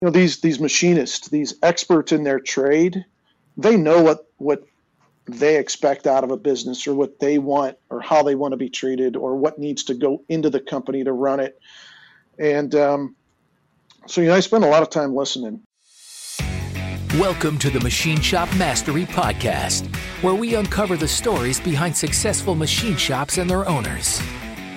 [0.00, 3.04] you know these these machinists, these experts in their trade,
[3.56, 4.62] they know what what
[5.24, 8.56] they expect out of a business or what they want or how they want to
[8.56, 11.58] be treated or what needs to go into the company to run it.
[12.38, 13.16] And um,
[14.06, 15.62] so, you know, I spend a lot of time listening.
[17.14, 19.92] Welcome to the Machine Shop Mastery Podcast,
[20.22, 24.20] where we uncover the stories behind successful machine shops and their owners.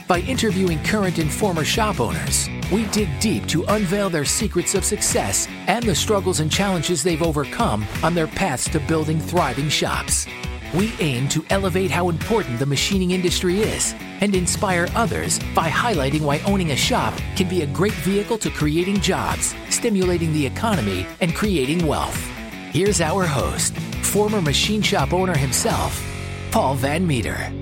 [0.10, 4.84] By interviewing current and former shop owners, we dig deep to unveil their secrets of
[4.84, 10.26] success and the struggles and challenges they've overcome on their paths to building thriving shops.
[10.74, 16.22] We aim to elevate how important the machining industry is and inspire others by highlighting
[16.22, 21.06] why owning a shop can be a great vehicle to creating jobs, stimulating the economy,
[21.22, 22.20] and creating wealth.
[22.72, 26.04] Here's our host, former machine shop owner himself,
[26.50, 27.54] Paul Van Meter.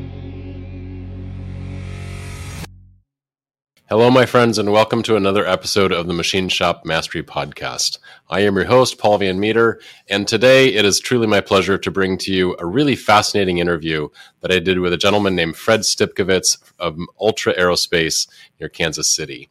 [3.90, 8.00] Hello, my friends, and welcome to another episode of the Machine Shop Mastery Podcast.
[8.30, 9.80] I am your host, Paul Van Meter,
[10.10, 14.10] and today it is truly my pleasure to bring to you a really fascinating interview
[14.42, 18.28] that I did with a gentleman named Fred Stipkovitz of Ultra Aerospace
[18.60, 19.50] near Kansas City.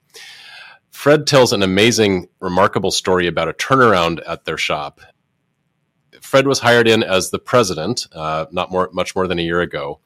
[0.91, 5.01] Fred tells an amazing, remarkable story about a turnaround at their shop.
[6.21, 9.63] Fred was hired in as the president, uh, not more, much more than a year
[9.63, 10.01] ago,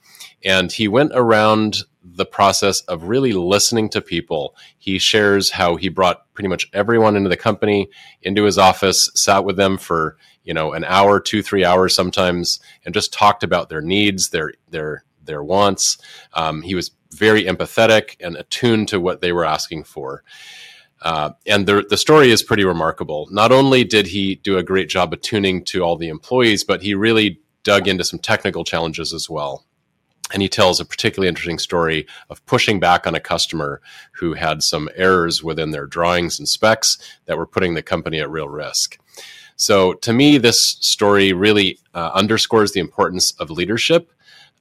[0.44, 4.54] and he went around the process of really listening to people.
[4.78, 7.90] He shares how he brought pretty much everyone into the company
[8.22, 12.60] into his office, sat with them for you know an hour, two, three hours sometimes,
[12.84, 15.98] and just talked about their needs, their their their wants.
[16.34, 20.22] Um, he was very empathetic and attuned to what they were asking for.
[21.02, 23.28] Uh, and the the story is pretty remarkable.
[23.30, 26.94] Not only did he do a great job attuning to all the employees, but he
[26.94, 29.64] really dug into some technical challenges as well
[30.32, 33.80] and he tells a particularly interesting story of pushing back on a customer
[34.12, 38.30] who had some errors within their drawings and specs that were putting the company at
[38.30, 38.98] real risk.
[39.56, 44.10] So, to me, this story really uh, underscores the importance of leadership,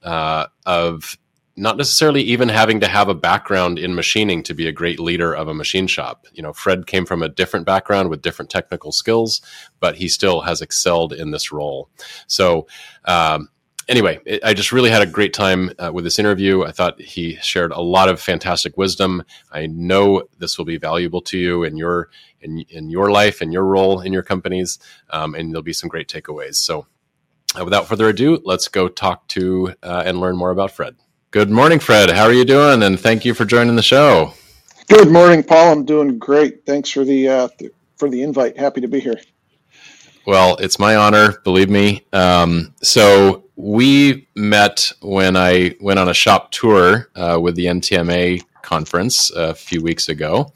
[0.02, 1.16] uh, of
[1.56, 5.34] not necessarily even having to have a background in machining to be a great leader
[5.34, 6.26] of a machine shop.
[6.32, 9.40] You know, Fred came from a different background with different technical skills,
[9.78, 11.88] but he still has excelled in this role.
[12.26, 12.66] So,
[13.04, 13.48] um,
[13.88, 16.64] anyway, it, I just really had a great time uh, with this interview.
[16.64, 19.22] I thought he shared a lot of fantastic wisdom.
[19.52, 22.08] I know this will be valuable to you in your
[22.40, 24.78] in, in your life and your role in your companies,
[25.10, 26.54] um, and there'll be some great takeaways.
[26.56, 26.86] So,
[27.58, 30.96] uh, without further ado, let's go talk to uh, and learn more about Fred.
[31.32, 32.10] Good morning, Fred.
[32.10, 32.82] How are you doing?
[32.82, 34.34] And thank you for joining the show.
[34.88, 35.72] Good morning, Paul.
[35.72, 36.66] I'm doing great.
[36.66, 38.56] Thanks for the uh, th- for the invite.
[38.56, 39.20] Happy to be here.
[40.26, 42.06] Well, it's my honor, believe me.
[42.12, 48.42] Um, so we met when I went on a shop tour uh, with the NTMA
[48.62, 50.52] conference a few weeks ago,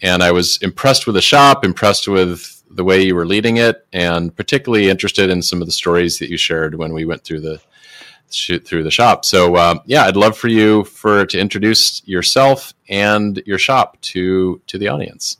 [0.00, 3.86] and I was impressed with the shop, impressed with the way you were leading it,
[3.92, 7.40] and particularly interested in some of the stories that you shared when we went through
[7.40, 7.60] the
[8.30, 9.24] through the shop.
[9.24, 14.60] So uh, yeah, I'd love for you for to introduce yourself and your shop to
[14.66, 15.38] to the audience.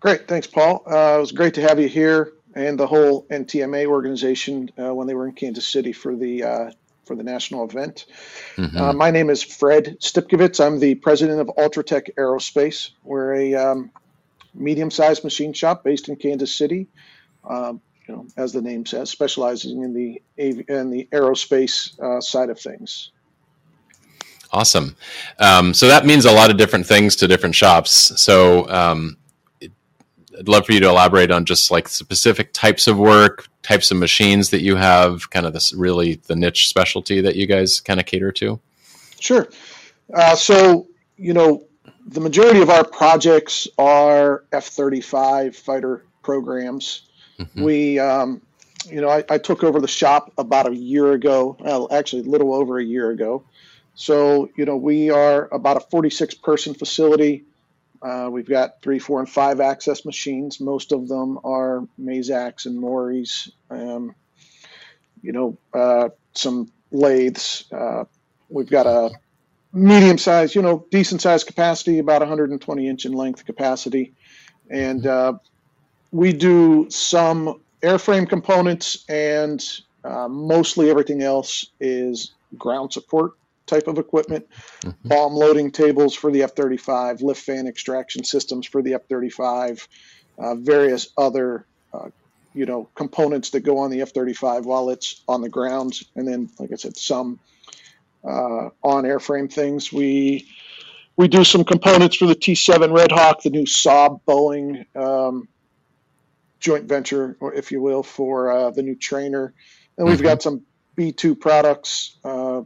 [0.00, 0.82] Great, thanks, Paul.
[0.86, 5.06] Uh, it was great to have you here and the whole NTMA organization uh, when
[5.06, 6.70] they were in Kansas City for the uh,
[7.04, 8.06] for the national event.
[8.56, 8.76] Mm-hmm.
[8.76, 10.64] Uh, my name is Fred Stipkovitz.
[10.64, 12.90] I'm the president of Ultratech Aerospace.
[13.02, 13.90] We're a um,
[14.54, 16.86] medium-sized machine shop based in Kansas City.
[17.44, 22.50] Um, you know, as the name says, specializing in the in the aerospace uh, side
[22.50, 23.10] of things.
[24.52, 24.96] Awesome.
[25.38, 28.20] Um, so that means a lot of different things to different shops.
[28.20, 29.16] So um,
[30.42, 33.96] I'd love for you to elaborate on just like specific types of work, types of
[33.96, 38.00] machines that you have, kind of this really the niche specialty that you guys kind
[38.00, 38.58] of cater to.
[39.20, 39.48] Sure.
[40.12, 41.62] Uh, so, you know,
[42.08, 47.02] the majority of our projects are F 35 fighter programs.
[47.38, 47.62] Mm-hmm.
[47.62, 48.42] We, um,
[48.90, 52.30] you know, I, I, took over the shop about a year ago, well, actually a
[52.30, 53.44] little over a year ago.
[53.94, 57.44] So, you know, we are about a 46 person facility.
[58.02, 60.60] Uh, we've got three, four, and five axis machines.
[60.60, 63.50] Most of them are Mazaks and Moris.
[63.70, 64.14] Um,
[65.22, 67.64] you know, uh, some lathes.
[67.70, 68.04] Uh,
[68.48, 69.10] we've got a
[69.72, 74.12] medium size, you know, decent size capacity, about 120 inch in length capacity.
[74.68, 75.34] And uh,
[76.10, 79.64] we do some airframe components, and
[80.04, 83.32] uh, mostly everything else is ground support
[83.66, 84.46] type of equipment,
[84.80, 85.08] mm-hmm.
[85.08, 89.88] bomb loading tables for the F 35, lift fan extraction systems for the F 35,
[90.38, 92.08] uh, various other uh,
[92.54, 96.26] you know components that go on the F 35 while it's on the ground, and
[96.26, 97.38] then, like I said, some
[98.24, 99.92] uh, on airframe things.
[99.92, 100.48] We
[101.16, 105.48] we do some components for the T7 Red Hawk, the new Saab Boeing um,
[106.58, 109.52] joint venture, or if you will, for uh, the new trainer.
[109.98, 110.26] And we've mm-hmm.
[110.26, 110.62] got some
[110.96, 112.62] B2 products, uh,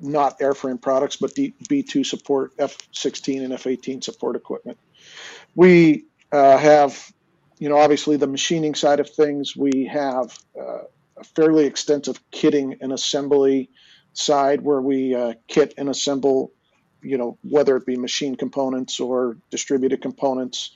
[0.00, 4.78] not airframe products, but D- B2 support F16 and F18 support equipment.
[5.54, 7.10] We uh, have,
[7.58, 9.56] you know, obviously the machining side of things.
[9.56, 10.84] We have uh,
[11.16, 13.70] a fairly extensive kitting and assembly
[14.12, 16.52] side where we uh, kit and assemble,
[17.02, 20.72] you know, whether it be machine components or distributed components.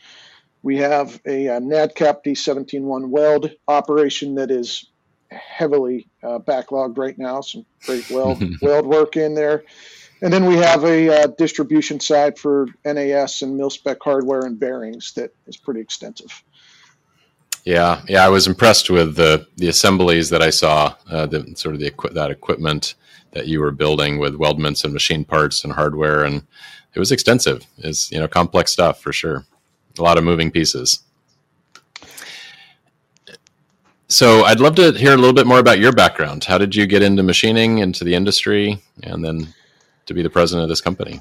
[0.63, 4.90] We have a, a NADCAP D171 weld operation that is
[5.31, 7.41] heavily uh, backlogged right now.
[7.41, 9.65] Some great weld weld work in there,
[10.23, 14.59] and then we have a uh, distribution side for NAS and mil spec hardware and
[14.59, 16.43] bearings that is pretty extensive.
[17.65, 21.75] Yeah, yeah, I was impressed with the the assemblies that I saw, uh, the sort
[21.75, 22.95] of the equi- that equipment
[23.33, 26.43] that you were building with weldments and machine parts and hardware, and
[26.95, 27.67] it was extensive.
[27.79, 29.45] It's you know complex stuff for sure.
[29.99, 31.01] A lot of moving pieces.
[34.11, 36.43] So I'd love to hear a little bit more about your background.
[36.43, 39.55] How did you get into machining, into the industry, and then
[40.07, 41.21] to be the president of this company?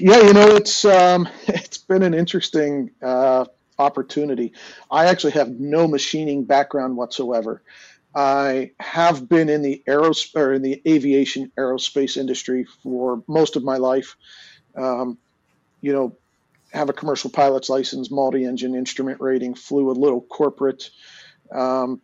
[0.00, 3.44] Yeah, you know, it's um, it's been an interesting uh,
[3.78, 4.52] opportunity.
[4.90, 7.62] I actually have no machining background whatsoever.
[8.16, 13.62] I have been in the aerospace or in the aviation aerospace industry for most of
[13.62, 14.16] my life.
[14.74, 15.18] Um,
[15.80, 16.16] you know,
[16.72, 20.90] have a commercial pilot's license, multi-engine instrument rating, flew a little corporate.
[21.52, 22.02] Um,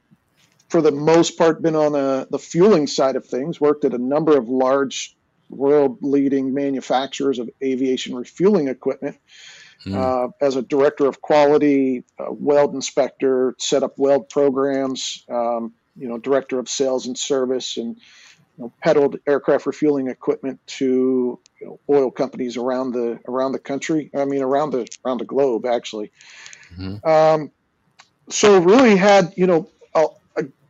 [0.68, 3.98] for the most part, been on the, the fueling side of things, worked at a
[3.98, 5.16] number of large
[5.50, 9.18] world leading manufacturers of aviation refueling equipment.
[9.86, 9.94] Mm.
[9.94, 16.16] Uh, as a director of quality, weld inspector, set up weld programs, um, you know,
[16.16, 17.98] director of sales and service, and
[18.56, 23.58] you know, peddled aircraft refueling equipment to you know, oil companies around the around the
[23.58, 24.10] country.
[24.16, 26.12] I mean, around the around the globe, actually.
[26.78, 27.06] Mm-hmm.
[27.06, 27.50] Um,
[28.30, 29.68] so really had you know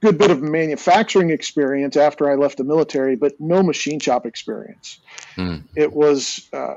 [0.05, 5.01] good bit of manufacturing experience after I left the military, but no machine shop experience.
[5.37, 5.63] Mm.
[5.75, 6.75] It was uh,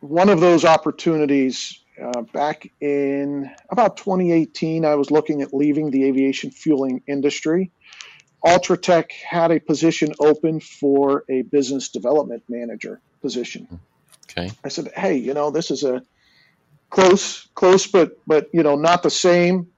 [0.00, 4.86] one of those opportunities uh, back in about 2018.
[4.86, 7.70] I was looking at leaving the aviation fueling industry.
[8.42, 13.80] Ultratech had a position open for a business development manager position.
[14.30, 14.50] Okay.
[14.64, 16.02] I said, "Hey, you know, this is a
[16.88, 19.71] close, close, but but you know, not the same,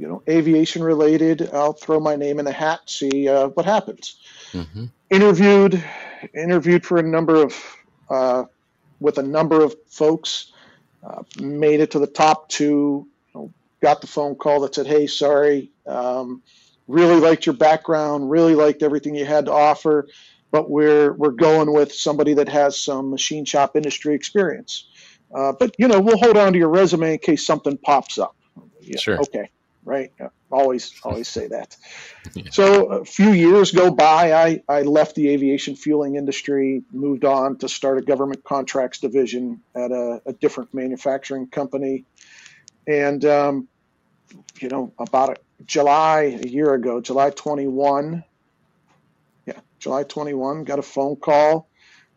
[0.00, 1.50] you know, aviation related.
[1.52, 4.16] I'll throw my name in the hat, see uh, what happens.
[4.52, 4.86] Mm-hmm.
[5.10, 5.84] Interviewed,
[6.34, 7.54] interviewed for a number of,
[8.08, 8.44] uh,
[8.98, 10.52] with a number of folks.
[11.04, 13.06] Uh, made it to the top two.
[13.34, 13.52] You know,
[13.82, 16.42] got the phone call that said, "Hey, sorry, um,
[16.88, 20.08] really liked your background, really liked everything you had to offer,
[20.50, 24.88] but we're we're going with somebody that has some machine shop industry experience.
[25.34, 28.34] Uh, but you know, we'll hold on to your resume in case something pops up."
[28.80, 29.20] Yeah, sure.
[29.20, 29.50] Okay
[29.84, 30.12] right?
[30.50, 31.76] Always, always say that.
[32.34, 32.44] Yeah.
[32.52, 34.34] So a few years go by.
[34.34, 39.62] I, I left the aviation fueling industry, moved on to start a government contracts division
[39.74, 42.04] at a, a different manufacturing company.
[42.86, 43.68] And, um,
[44.60, 48.22] you know, about a, July, a year ago, July 21,
[49.46, 51.68] yeah, July 21, got a phone call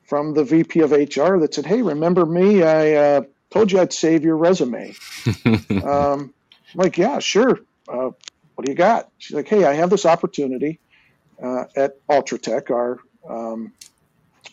[0.04, 2.62] from the VP of HR that said, Hey, remember me?
[2.62, 4.94] I uh, told you I'd save your resume.
[5.84, 6.34] um,
[6.74, 7.60] I'm like, yeah, sure.
[7.88, 8.12] Uh,
[8.56, 9.10] what do you got?
[9.18, 10.80] She's like, hey, I have this opportunity
[11.42, 13.74] uh, at Ultratech, our um,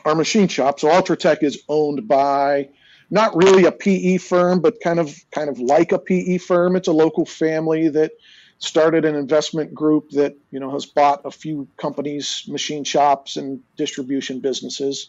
[0.04, 0.80] our machine shop.
[0.80, 2.68] So Ultratech is owned by
[3.10, 6.76] not really a PE firm, but kind of kind of like a PE firm.
[6.76, 8.12] It's a local family that
[8.58, 13.60] started an investment group that you know has bought a few companies, machine shops, and
[13.76, 15.08] distribution businesses.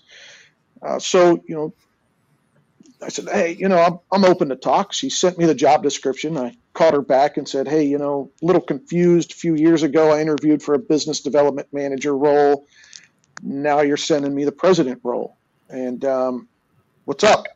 [0.81, 1.73] Uh, so you know
[3.03, 4.93] I said, hey, you know, I'm, I'm open to talk.
[4.93, 6.37] She sent me the job description.
[6.37, 9.31] I called her back and said, hey, you know, a little confused.
[9.31, 12.67] A few years ago, I interviewed for a business development manager role.
[13.41, 15.37] Now you're sending me the president role.
[15.69, 16.47] And um,
[17.05, 17.47] what's up?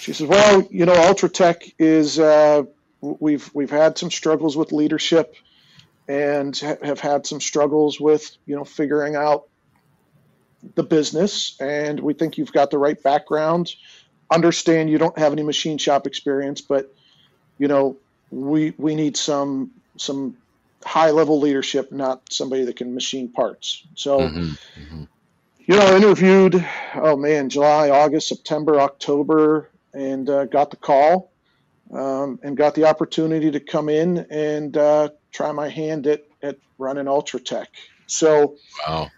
[0.00, 2.62] She says, well, you know, Ultratech is, uh,
[3.00, 5.34] we've, we've had some struggles with leadership
[6.08, 9.48] and have had some struggles with, you know, figuring out
[10.74, 11.56] the business.
[11.60, 13.74] And we think you've got the right background
[14.30, 16.94] understand you don't have any machine shop experience, but
[17.58, 17.96] you know
[18.30, 20.36] we we need some some
[20.84, 23.84] high level leadership, not somebody that can machine parts.
[23.94, 24.20] So.
[24.20, 25.04] Mm-hmm, mm-hmm.
[25.70, 31.30] You know, I interviewed, oh man, July, August, September, October, and uh, got the call
[31.92, 36.56] um, and got the opportunity to come in and uh, try my hand at, at
[36.78, 37.66] running Ultratech.
[38.06, 38.56] So,
[38.86, 39.10] wow.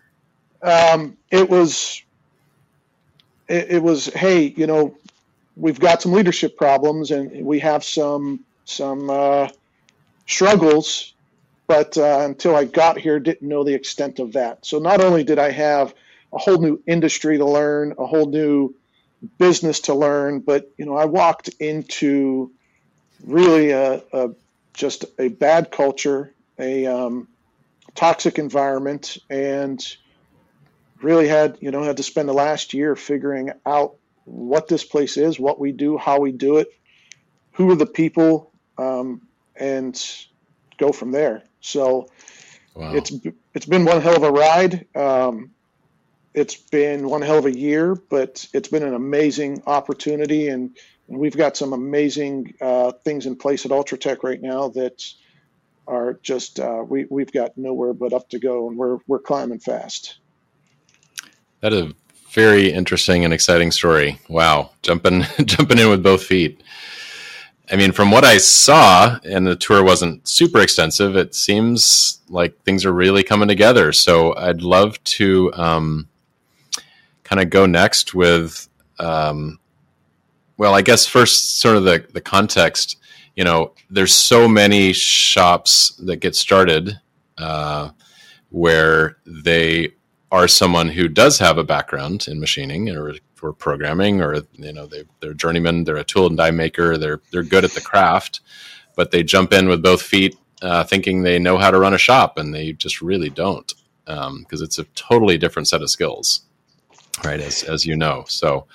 [0.62, 2.02] Um, it was
[3.50, 4.97] it, it was, hey, you know,
[5.57, 9.49] we've got some leadership problems and we have some some uh,
[10.26, 11.12] struggles,
[11.66, 14.64] but uh, until I got here, didn't know the extent of that.
[14.64, 15.92] So not only did I have
[16.33, 18.73] a whole new industry to learn, a whole new
[19.38, 22.52] business to learn, but you know, I walked into
[23.26, 24.30] really a, a
[24.73, 27.26] just a bad culture, a um,
[27.97, 29.85] toxic environment, and
[31.02, 35.16] really had you know had to spend the last year figuring out what this place
[35.16, 36.69] is, what we do, how we do it,
[37.52, 39.23] who are the people, um,
[39.57, 40.00] and
[40.78, 41.42] go from there.
[41.61, 42.09] So
[42.75, 42.95] wow.
[42.95, 43.12] it's
[43.54, 44.87] it's been one hell of a ride.
[44.95, 45.50] Um,
[46.33, 50.76] it's been one hell of a year, but it's been an amazing opportunity, and,
[51.09, 55.04] and we've got some amazing uh, things in place at Ultratech right now that
[55.87, 59.59] are just uh, we we've got nowhere but up to go, and we're we're climbing
[59.59, 60.19] fast.
[61.60, 61.94] That is a
[62.30, 64.18] very interesting and exciting story.
[64.28, 66.62] Wow, jumping jumping in with both feet.
[67.70, 72.60] I mean, from what I saw, and the tour wasn't super extensive, it seems like
[72.62, 73.92] things are really coming together.
[73.92, 76.08] So I'd love to um,
[77.22, 79.60] kind of go next with, um,
[80.56, 82.96] well, I guess first, sort of the the context.
[83.36, 86.98] You know, there's so many shops that get started
[87.38, 87.90] uh,
[88.48, 89.92] where they
[90.30, 93.14] are someone who does have a background in machining or
[93.58, 97.42] programming, or you know they, they're journeyman, they're a tool and die maker, they're they're
[97.42, 98.40] good at the craft,
[98.96, 101.99] but they jump in with both feet, uh, thinking they know how to run a
[101.99, 106.42] shop, and they just really don't, because um, it's a totally different set of skills,
[107.25, 107.40] right?
[107.40, 108.66] As as you know, so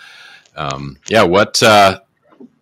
[0.55, 1.99] um, yeah, what uh,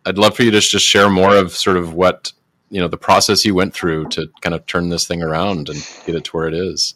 [0.05, 2.31] I'd love for you to just share more of sort of what
[2.69, 5.87] you know the process you went through to kind of turn this thing around and
[6.05, 6.95] get it to where it is.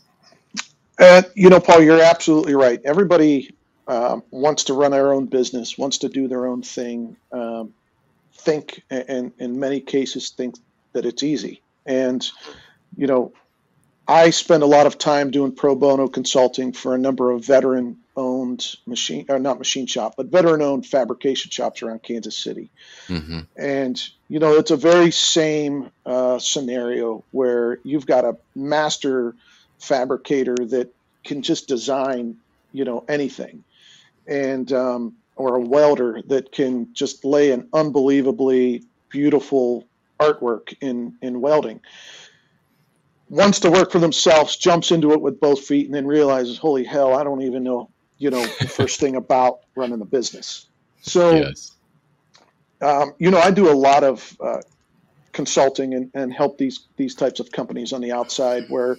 [1.00, 2.82] Uh, you know, Paul, you're absolutely right.
[2.84, 3.56] Everybody
[3.88, 7.74] um, wants to run their own business, wants to do their own thing, um,
[8.34, 10.56] think, and in many cases, think
[10.94, 11.62] that it's easy.
[11.86, 12.28] And,
[12.96, 13.34] you know,
[14.08, 17.98] I spend a lot of time doing pro bono consulting for a number of veteran
[18.16, 22.72] owned machine, or not machine shop, but veteran owned fabrication shops around Kansas City.
[23.08, 23.42] Mm-hmm.
[23.58, 29.36] And, you know, it's a very same uh, scenario where you've got a master
[29.80, 30.94] fabricator that
[31.24, 32.38] can just design,
[32.72, 33.64] you know, anything,
[34.28, 39.88] and um, or a welder that can just lay an unbelievably beautiful
[40.20, 41.80] artwork in in welding.
[43.30, 46.84] Wants to work for themselves, jumps into it with both feet, and then realizes, "Holy
[46.84, 50.68] hell, I don't even know, you know, the first thing about running a business."
[51.02, 51.74] So, yes.
[52.82, 54.62] um, you know, I do a lot of uh,
[55.34, 58.98] consulting and, and help these these types of companies on the outside where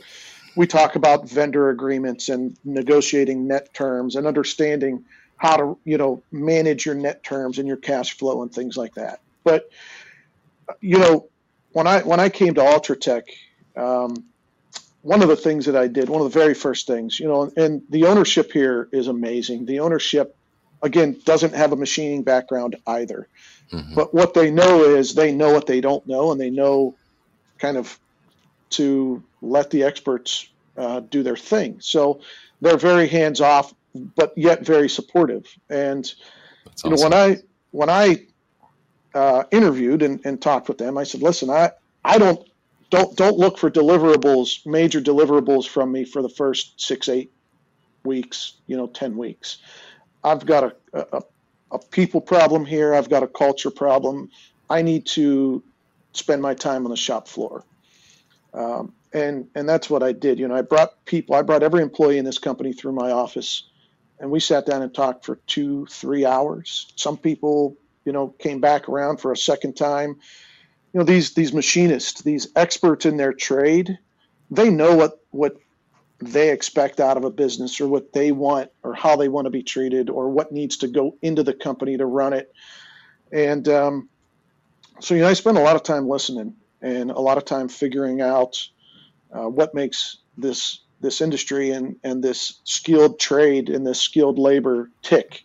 [0.59, 5.05] we talk about vendor agreements and negotiating net terms and understanding
[5.37, 8.93] how to you know manage your net terms and your cash flow and things like
[8.95, 9.21] that.
[9.45, 9.71] But
[10.81, 11.29] you know
[11.71, 13.23] when I when I came to Ultratech,
[13.77, 14.25] um,
[15.03, 17.53] one of the things that I did, one of the very first things, you know,
[17.57, 19.65] and the ownership here is amazing.
[19.65, 20.37] The ownership
[20.83, 23.29] again doesn't have a machining background either.
[23.73, 23.95] Mm-hmm.
[23.95, 26.97] But what they know is they know what they don't know and they know
[27.59, 27.97] kind of
[28.71, 31.79] to let the experts uh, do their thing.
[31.81, 32.21] So
[32.61, 33.75] they're very hands off,
[34.17, 35.47] but yet very supportive.
[35.69, 36.13] And
[36.65, 37.39] That's you know, when I
[37.71, 38.27] when I
[39.15, 41.73] uh, interviewed and, and talked with them, I said, "Listen, I
[42.05, 42.47] I don't
[42.91, 47.33] don't don't look for deliverables, major deliverables from me for the first six, eight
[48.05, 49.59] weeks, you know, ten weeks.
[50.25, 51.23] I've got a, a,
[51.73, 52.95] a people problem here.
[52.95, 54.31] I've got a culture problem.
[54.71, 55.63] I need to
[56.13, 57.65] spend my time on the shop floor.
[58.55, 60.39] Um, and and that's what I did.
[60.39, 61.35] You know, I brought people.
[61.35, 63.65] I brought every employee in this company through my office,
[64.19, 66.93] and we sat down and talked for two, three hours.
[66.97, 70.17] Some people, you know, came back around for a second time.
[70.93, 73.99] You know, these these machinists, these experts in their trade,
[74.51, 75.57] they know what what
[76.21, 79.51] they expect out of a business or what they want or how they want to
[79.51, 82.53] be treated or what needs to go into the company to run it.
[83.31, 84.09] And um,
[85.01, 87.69] so, you know, I spent a lot of time listening and a lot of time
[87.69, 88.69] figuring out
[89.33, 94.91] uh, what makes this this industry and and this skilled trade and this skilled labor
[95.03, 95.45] tick.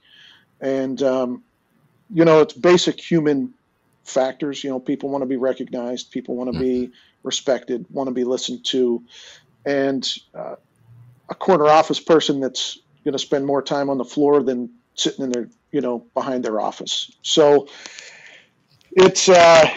[0.62, 1.44] And um,
[2.14, 3.54] you know, it's basic human
[4.04, 4.64] factors.
[4.64, 6.88] You know, people want to be recognized, people want to mm-hmm.
[6.88, 6.92] be
[7.24, 9.04] respected, want to be listened to,
[9.66, 10.56] and uh,
[11.30, 15.26] a corner office person that's going to spend more time on the floor than sitting
[15.26, 17.12] in their you know behind their office.
[17.22, 17.68] So
[18.92, 19.68] it's uh,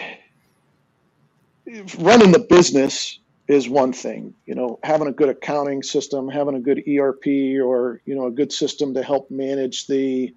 [1.99, 4.33] running the business is one thing.
[4.45, 7.27] You know, having a good accounting system, having a good ERP,
[7.63, 10.33] or you know, a good system to help manage the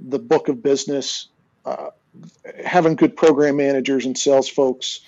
[0.00, 1.28] the book of business,
[1.64, 1.90] uh,
[2.64, 5.00] having good program managers and sales folks,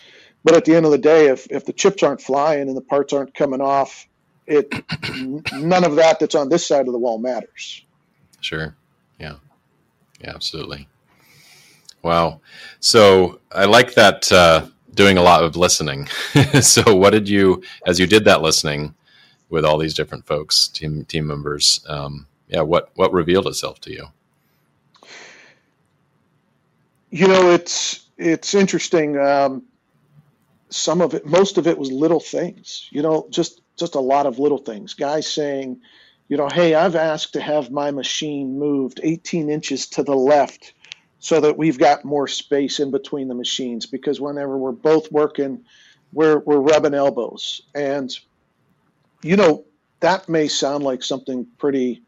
[0.44, 2.82] but at the end of the day, if if the chips aren't flying and the
[2.82, 4.08] parts aren't coming off,
[4.46, 4.72] it
[5.54, 7.84] none of that that's on this side of the wall matters.
[8.40, 8.74] Sure.
[9.18, 9.36] Yeah.
[10.20, 10.32] Yeah.
[10.34, 10.88] Absolutely.
[12.02, 12.40] Wow.
[12.80, 16.06] So I like that uh, doing a lot of listening.
[16.60, 18.94] so what did you, as you did that listening
[19.48, 23.92] with all these different folks, team team members, um, yeah, what what revealed itself to
[23.92, 24.06] you?
[27.10, 29.18] You know, it's it's interesting.
[29.18, 29.64] Um,
[30.68, 32.88] some of it, most of it was little things.
[32.90, 34.94] You know, just just a lot of little things.
[34.94, 35.80] Guys saying,
[36.28, 40.74] you know, hey, I've asked to have my machine moved 18 inches to the left
[41.20, 45.64] so that we've got more space in between the machines because whenever we're both working,
[46.12, 47.60] we're, we're rubbing elbows.
[47.74, 48.10] And,
[49.22, 49.64] you know,
[50.00, 52.02] that may sound like something pretty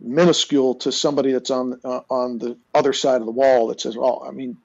[0.00, 3.96] minuscule to somebody that's on uh, on the other side of the wall that says,
[3.96, 4.56] "Well, I mean,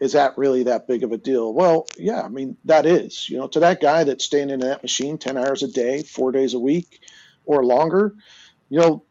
[0.00, 3.28] is that really that big of a deal?" Well, yeah, I mean that is.
[3.28, 6.32] You know, to that guy that's standing in that machine ten hours a day, four
[6.32, 7.00] days a week,
[7.44, 8.14] or longer,
[8.68, 9.04] you know,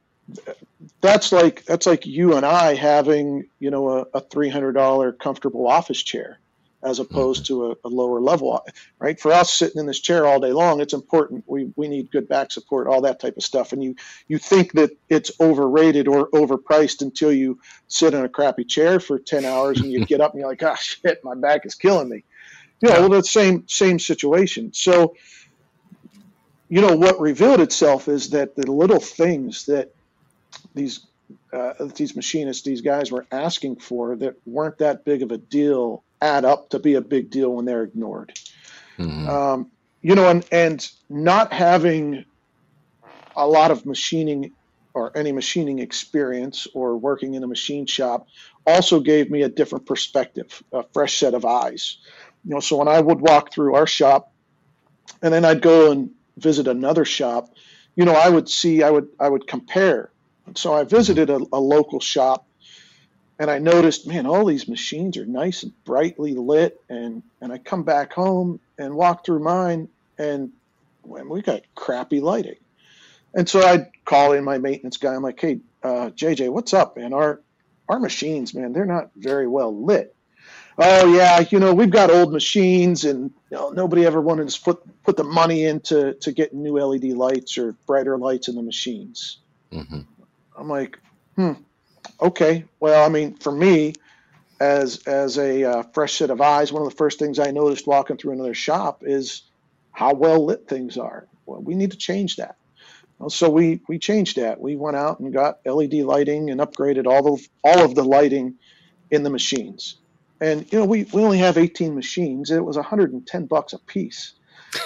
[1.04, 5.12] that's like that's like you and I having you know a, a three hundred dollar
[5.12, 6.40] comfortable office chair
[6.82, 7.54] as opposed mm-hmm.
[7.54, 8.66] to a, a, lower level
[9.00, 9.20] right?
[9.20, 11.44] For us sitting in this chair all day long it's important.
[11.46, 13.74] We, we need good back support all that type of stuff.
[13.74, 13.98] And you
[14.30, 19.20] you think that it's overrated or overpriced until you sit in a crappy chair for
[19.20, 22.08] 10 hours and you get up and you're like oh shit my back is killing
[22.08, 22.24] me.
[22.80, 24.72] You know well the same same situation.
[24.72, 25.18] So
[26.70, 29.94] you know what revealed itself is that the little things that
[30.74, 31.06] these
[31.52, 36.04] uh, these machinists, these guys were asking for that weren't that big of a deal
[36.22, 38.38] add up to be a big deal when they're ignored.
[38.98, 39.28] Mm-hmm.
[39.28, 42.26] Um, you know, and and not having
[43.36, 44.52] a lot of machining
[44.94, 48.28] or any machining experience or working in a machine shop
[48.66, 51.98] also gave me a different perspective, a fresh set of eyes.
[52.46, 54.32] You know, so when I would walk through our shop,
[55.22, 57.56] and then I'd go and visit another shop,
[57.96, 60.12] you know, I would see, I would, I would compare
[60.56, 62.46] so I visited a, a local shop
[63.40, 66.80] and I noticed, man, all these machines are nice and brightly lit.
[66.90, 70.52] And, and I come back home and walk through mine and
[71.04, 72.56] we got crappy lighting.
[73.34, 75.16] And so I'd call in my maintenance guy.
[75.16, 77.14] I'm like, hey, uh, JJ, what's up, man?
[77.14, 77.42] Our,
[77.90, 80.16] our machines, man, they're not very well lit.
[80.78, 84.62] Oh yeah, you know we've got old machines, and you know, nobody ever wanted to
[84.62, 88.64] put put the money into to getting new LED lights or brighter lights in the
[88.64, 89.38] machines.
[89.72, 90.00] Mm-hmm.
[90.64, 90.98] I'm like,
[91.36, 91.52] hmm,
[92.22, 92.64] okay.
[92.80, 93.96] Well, I mean, for me,
[94.62, 97.86] as as a uh, fresh set of eyes, one of the first things I noticed
[97.86, 99.42] walking through another shop is
[99.92, 101.28] how well lit things are.
[101.46, 102.56] Well, we need to change that.
[103.28, 104.62] So we we changed that.
[104.62, 108.56] We went out and got LED lighting and upgraded all the all of the lighting
[109.12, 109.98] in the machines.
[110.40, 112.52] And you know, we, we only have 18 machines.
[112.52, 114.34] It was 110 bucks a piece.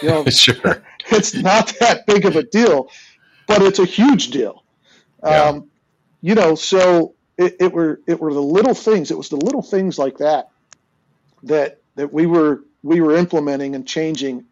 [0.01, 0.83] You know, sure.
[1.11, 2.89] it's not that big of a deal,
[3.45, 4.63] but it's a huge deal.
[5.23, 5.43] Yeah.
[5.43, 5.71] Um,
[6.21, 9.11] you know, so it, it were it were the little things.
[9.11, 10.49] It was the little things like that
[11.43, 14.45] that that we were we were implementing and changing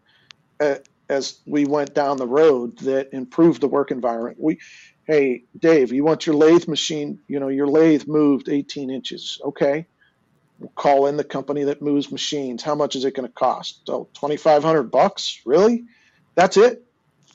[0.60, 0.76] uh,
[1.08, 4.38] as we went down the road that improved the work environment.
[4.40, 4.58] We,
[5.06, 7.20] hey Dave, you want your lathe machine?
[7.28, 9.40] You know, your lathe moved 18 inches.
[9.44, 9.86] Okay,
[10.58, 12.62] we'll call in the company that moves machines.
[12.62, 13.82] How much is it going to cost?
[13.86, 15.42] So 2,500 bucks?
[15.46, 15.86] Really?
[16.36, 16.85] That's it?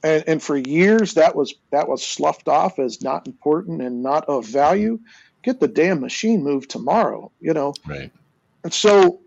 [0.04, 4.26] And, and for years that was that was sloughed off as not important and not
[4.26, 5.00] of value.
[5.44, 7.74] Get the damn machine moved tomorrow, you know.
[7.86, 8.12] Right.
[8.64, 9.22] And so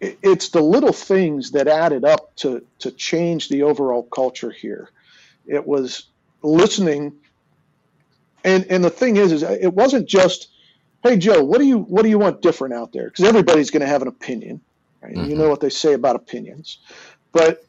[0.00, 4.90] it, it's the little things that added up to to change the overall culture here.
[5.46, 6.04] It was
[6.42, 7.12] listening,
[8.44, 10.48] and and the thing is, is it wasn't just,
[11.02, 13.06] hey Joe, what do you what do you want different out there?
[13.06, 14.60] Because everybody's going to have an opinion.
[15.00, 15.14] Right?
[15.14, 15.30] Mm-hmm.
[15.30, 16.78] You know what they say about opinions,
[17.32, 17.65] but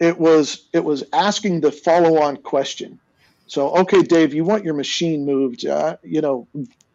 [0.00, 3.00] it was it was asking the follow-on question.
[3.46, 5.64] So, okay, Dave, you want your machine moved?
[5.66, 6.48] Uh, you know,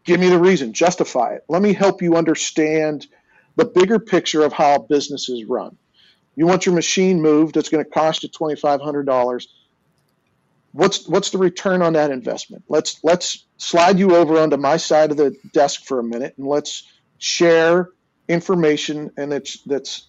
[0.04, 1.46] give me the reason, justify it.
[1.48, 3.08] Let me help you understand
[3.56, 5.78] the bigger picture of how business is run.
[6.36, 7.58] You want your machine moved?
[7.58, 9.48] It's going to cost you twenty five hundred dollars.
[10.74, 12.64] What's what's the return on that investment?
[12.70, 16.48] Let's let's slide you over onto my side of the desk for a minute and
[16.48, 16.84] let's
[17.18, 17.90] share
[18.28, 20.08] information and it's that's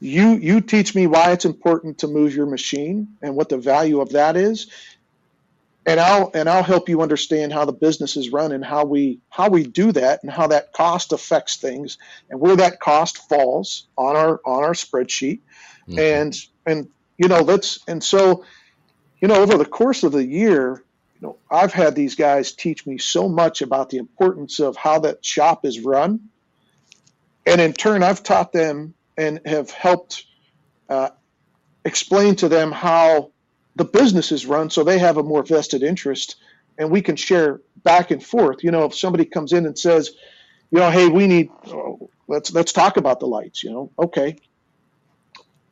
[0.00, 4.00] you you teach me why it's important to move your machine and what the value
[4.00, 4.68] of that is.
[5.86, 9.20] And I'll and I'll help you understand how the business is run and how we
[9.28, 11.98] how we do that and how that cost affects things
[12.30, 15.40] and where that cost falls on our on our spreadsheet.
[15.88, 15.98] Mm-hmm.
[15.98, 16.36] and
[16.66, 18.44] and you know let's and so
[19.20, 20.84] you know over the course of the year
[21.20, 25.00] you know I've had these guys teach me so much about the importance of how
[25.00, 26.20] that shop is run.
[27.46, 30.24] And in turn I've taught them and have helped
[30.88, 31.10] uh,
[31.84, 33.32] explain to them how
[33.76, 36.36] the business is run so they have a more vested interest
[36.78, 38.64] and we can share back and forth.
[38.64, 40.10] You know, if somebody comes in and says,
[40.70, 43.90] you know, hey, we need oh, let's let's talk about the lights, you know.
[43.98, 44.36] Okay.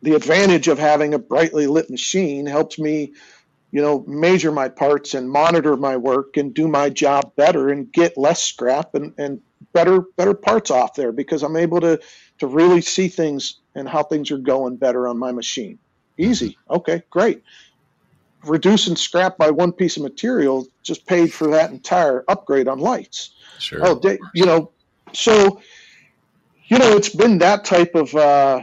[0.03, 3.15] The advantage of having a brightly lit machine helps me,
[3.73, 7.91] you know, measure my parts and monitor my work and do my job better and
[7.91, 9.41] get less scrap and, and
[9.73, 12.01] better better parts off there because I'm able to
[12.39, 15.79] to really see things and how things are going better on my machine.
[16.17, 16.59] Easy.
[16.69, 17.43] Okay, great.
[18.45, 23.31] Reducing scrap by one piece of material just paid for that entire upgrade on lights.
[23.59, 23.81] Sure.
[23.83, 24.71] Oh, they, you know,
[25.13, 25.61] so
[26.69, 28.61] you know, it's been that type of uh,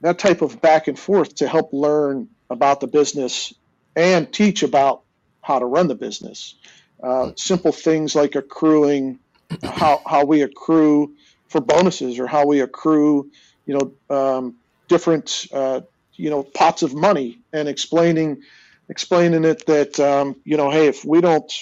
[0.00, 3.54] that type of back and forth to help learn about the business
[3.96, 5.02] and teach about
[5.40, 6.56] how to run the business.
[7.02, 9.20] Uh, simple things like accruing,
[9.62, 11.14] how how we accrue
[11.48, 13.30] for bonuses or how we accrue,
[13.66, 14.54] you know, um,
[14.88, 15.80] different uh,
[16.14, 18.42] you know pots of money and explaining
[18.88, 21.52] explaining it that um, you know, hey, if we don't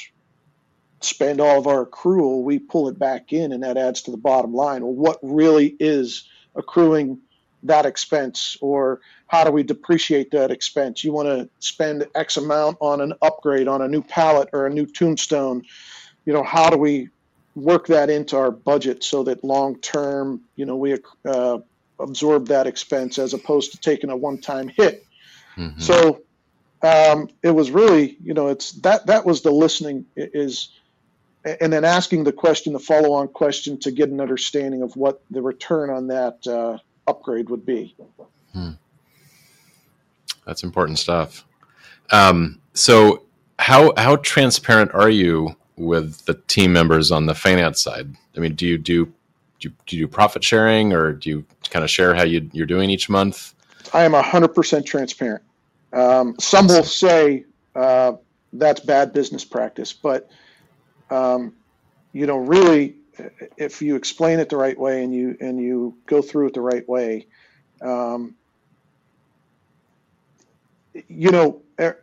[1.00, 4.16] spend all of our accrual, we pull it back in, and that adds to the
[4.16, 4.82] bottom line.
[4.82, 7.20] Well, what really is accruing
[7.64, 11.02] that expense, or how do we depreciate that expense?
[11.04, 14.70] You want to spend X amount on an upgrade on a new pallet or a
[14.70, 15.62] new tombstone.
[16.24, 17.10] You know, how do we
[17.56, 21.58] work that into our budget so that long term, you know, we uh,
[21.98, 25.04] absorb that expense as opposed to taking a one time hit.
[25.56, 25.80] Mm-hmm.
[25.80, 26.20] So
[26.82, 30.68] um, it was really, you know, it's that that was the listening is
[31.60, 35.40] and then asking the question, the follow-on question, to get an understanding of what the
[35.40, 37.94] return on that uh, upgrade would be.
[38.52, 38.70] Hmm.
[40.44, 41.44] That's important stuff.
[42.10, 43.22] Um, so,
[43.58, 48.08] how how transparent are you with the team members on the finance side?
[48.36, 49.12] I mean, do you do
[49.58, 52.48] do you, do, you do profit sharing, or do you kind of share how you,
[52.52, 53.54] you're doing each month?
[53.94, 55.42] I am hundred percent transparent.
[55.92, 58.14] Um, some will say uh,
[58.52, 60.28] that's bad business practice, but
[61.10, 61.54] um,
[62.12, 62.96] you know, really,
[63.56, 66.60] if you explain it the right way and you and you go through it the
[66.60, 67.26] right way,
[67.80, 68.34] um,
[71.08, 72.02] you know, er,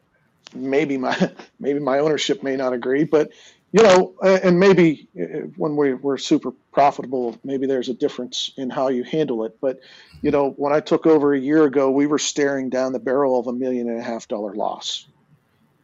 [0.55, 3.31] maybe my maybe my ownership may not agree, but
[3.73, 8.69] you know, and maybe uh, when we we're super profitable, maybe there's a difference in
[8.69, 9.57] how you handle it.
[9.59, 9.79] But
[10.21, 13.39] you know, when I took over a year ago, we were staring down the barrel
[13.39, 15.07] of a million and a half dollar loss,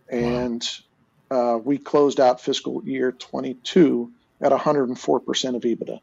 [0.08, 0.66] and
[1.32, 6.00] uh, we closed out fiscal year 22 at 104% of EBITDA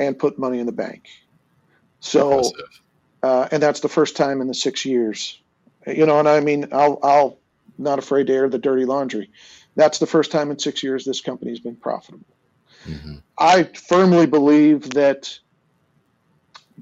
[0.00, 1.08] and put money in the bank.
[2.00, 2.42] So,
[3.22, 5.40] uh, and that's the first time in the six years,
[5.86, 7.38] you know, and I mean, I'll, I'll
[7.78, 9.30] not afraid to air the dirty laundry.
[9.76, 12.26] That's the first time in six years this company's been profitable.
[12.86, 13.16] Mm-hmm.
[13.38, 15.38] I firmly believe that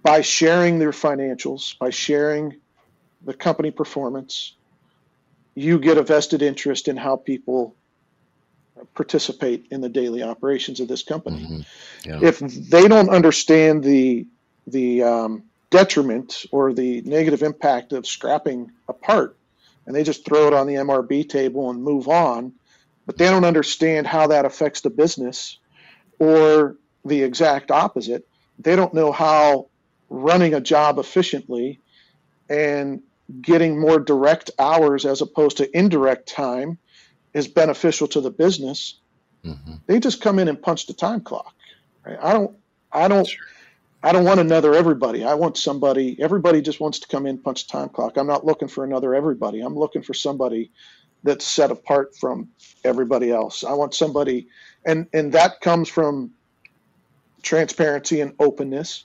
[0.03, 2.57] by sharing their financials, by sharing
[3.25, 4.55] the company performance,
[5.55, 7.77] you get a vested interest in how people
[8.95, 11.45] participate in the daily operations of this company.
[11.45, 12.11] Mm-hmm.
[12.11, 12.29] Yeah.
[12.29, 14.27] If they don't understand the
[14.67, 19.37] the um, detriment or the negative impact of scrapping a part,
[19.87, 22.53] and they just throw it on the MRB table and move on,
[23.13, 25.59] but they don't understand how that affects the business,
[26.19, 28.27] or the exact opposite.
[28.59, 29.69] They don't know how
[30.09, 31.79] running a job efficiently
[32.49, 33.03] and
[33.43, 36.79] getting more direct hours as opposed to indirect time
[37.35, 38.99] is beneficial to the business.
[39.45, 39.75] Mm-hmm.
[39.87, 41.55] They just come in and punch the time clock.
[42.07, 42.19] Right?
[42.19, 42.57] I don't.
[42.91, 43.29] I don't.
[43.29, 43.47] Sure.
[44.03, 45.23] I don't want another everybody.
[45.23, 46.17] I want somebody.
[46.19, 48.17] Everybody just wants to come in, punch the time clock.
[48.17, 49.61] I'm not looking for another everybody.
[49.61, 50.73] I'm looking for somebody
[51.23, 52.49] that's set apart from
[52.85, 53.65] everybody else.
[53.65, 54.49] I want somebody,
[54.85, 56.33] and and that comes from
[57.43, 59.05] transparency and openness.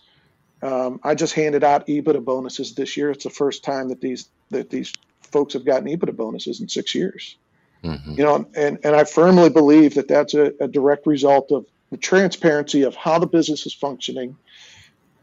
[0.62, 3.12] Um, I just handed out EBITDA bonuses this year.
[3.12, 6.96] It's the first time that these that these folks have gotten EBITDA bonuses in six
[6.96, 7.38] years.
[7.84, 8.14] Mm-hmm.
[8.14, 11.98] You know, and and I firmly believe that that's a, a direct result of the
[11.98, 14.36] transparency of how the business is functioning,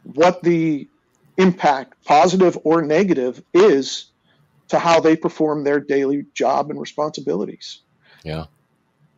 [0.02, 0.88] what the
[1.37, 4.07] impact, positive or negative, is
[4.74, 7.80] to how they perform their daily job and responsibilities.
[8.24, 8.46] Yeah.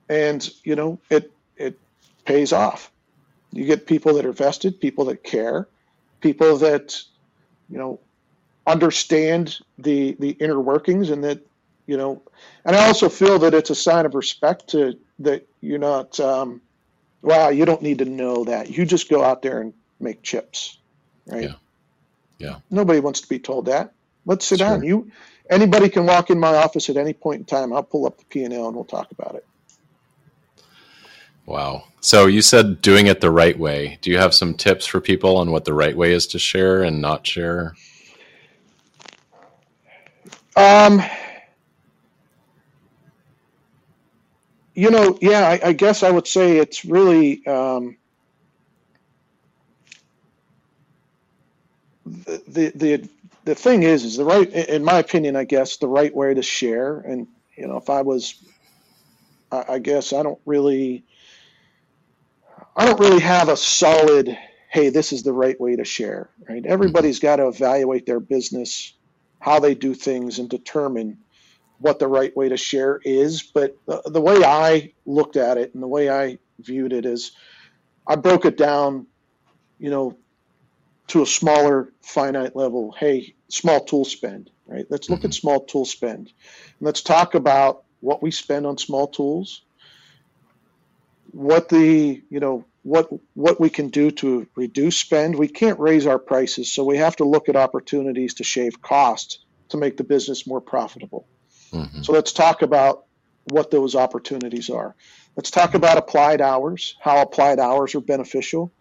[0.08, 1.78] And you know, it it
[2.24, 2.92] pays off.
[3.52, 5.66] You get people that are vested, people that care,
[6.20, 7.02] people that
[7.70, 7.98] you know
[8.66, 11.40] understand the the inner workings and that
[11.86, 12.20] you know
[12.64, 16.60] and i also feel that it's a sign of respect to that you're not um,
[17.22, 20.78] wow you don't need to know that you just go out there and make chips
[21.26, 21.54] right yeah
[22.38, 23.92] yeah nobody wants to be told that
[24.24, 24.68] let's sit sure.
[24.68, 25.10] down you
[25.50, 28.24] anybody can walk in my office at any point in time i'll pull up the
[28.26, 29.46] p&l and we'll talk about it
[31.46, 31.84] Wow.
[32.00, 33.98] So you said doing it the right way.
[34.02, 36.82] Do you have some tips for people on what the right way is to share
[36.82, 37.74] and not share?
[40.56, 41.02] Um,
[44.74, 47.98] you know, yeah, I, I, guess I would say it's really um,
[52.06, 53.08] the, the the
[53.46, 56.42] the thing is, is the right, in my opinion, I guess the right way to
[56.42, 56.98] share.
[56.98, 58.34] And you know, if I was,
[59.52, 61.04] I, I guess I don't really,
[62.76, 64.36] I don't really have a solid,
[64.68, 66.28] hey, this is the right way to share.
[66.48, 66.66] Right?
[66.66, 68.92] Everybody's got to evaluate their business,
[69.38, 71.18] how they do things, and determine
[71.78, 73.42] what the right way to share is.
[73.42, 77.30] But the, the way I looked at it and the way I viewed it is,
[78.08, 79.06] I broke it down,
[79.78, 80.18] you know,
[81.08, 82.94] to a smaller finite level.
[82.98, 84.86] Hey, small tool spend, right?
[84.88, 85.28] Let's look mm-hmm.
[85.28, 86.32] at small tool spend.
[86.78, 89.62] And let's talk about what we spend on small tools,
[91.30, 95.36] what the, you know, what what we can do to reduce spend.
[95.36, 99.40] We can't raise our prices, so we have to look at opportunities to shave costs
[99.70, 101.26] to make the business more profitable.
[101.72, 102.02] Mm-hmm.
[102.02, 103.06] So let's talk about
[103.50, 104.94] what those opportunities are.
[105.36, 108.72] Let's talk about applied hours, how applied hours are beneficial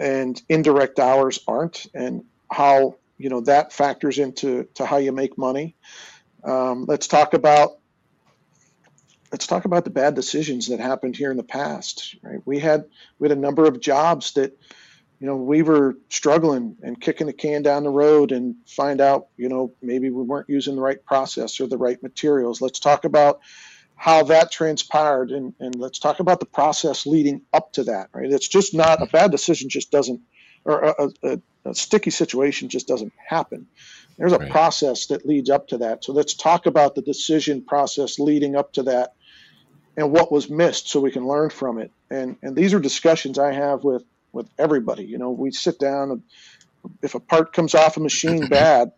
[0.00, 5.38] and indirect hours aren't, and how you know that factors into to how you make
[5.38, 5.76] money.
[6.42, 7.78] Um, let's talk about
[9.30, 12.16] let's talk about the bad decisions that happened here in the past.
[12.22, 12.86] Right, we had
[13.18, 14.58] we had a number of jobs that
[15.20, 19.26] you know we were struggling and kicking the can down the road and find out
[19.36, 22.62] you know maybe we weren't using the right process or the right materials.
[22.62, 23.40] Let's talk about
[24.00, 28.32] how that transpired and, and let's talk about the process leading up to that right
[28.32, 30.20] it's just not a bad decision just doesn't
[30.64, 33.66] or a, a, a sticky situation just doesn't happen.
[34.18, 34.50] There's a right.
[34.50, 36.04] process that leads up to that.
[36.04, 39.14] So let's talk about the decision process leading up to that
[39.96, 41.90] and what was missed so we can learn from it.
[42.10, 45.04] And and these are discussions I have with with everybody.
[45.04, 46.22] You know, we sit down
[47.02, 48.92] if a part comes off a machine bad,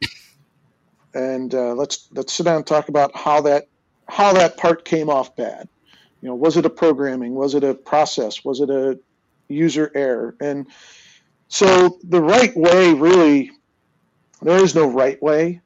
[1.15, 3.69] and uh, let's let's sit down and talk about how that
[4.13, 5.67] how that part came off bad.
[6.21, 7.35] You know, was it a programming?
[7.35, 8.45] Was it a process?
[8.45, 8.99] Was it a
[9.49, 10.37] user error?
[10.39, 10.67] And
[11.49, 13.53] so the right way, really,
[14.43, 15.63] there is no right way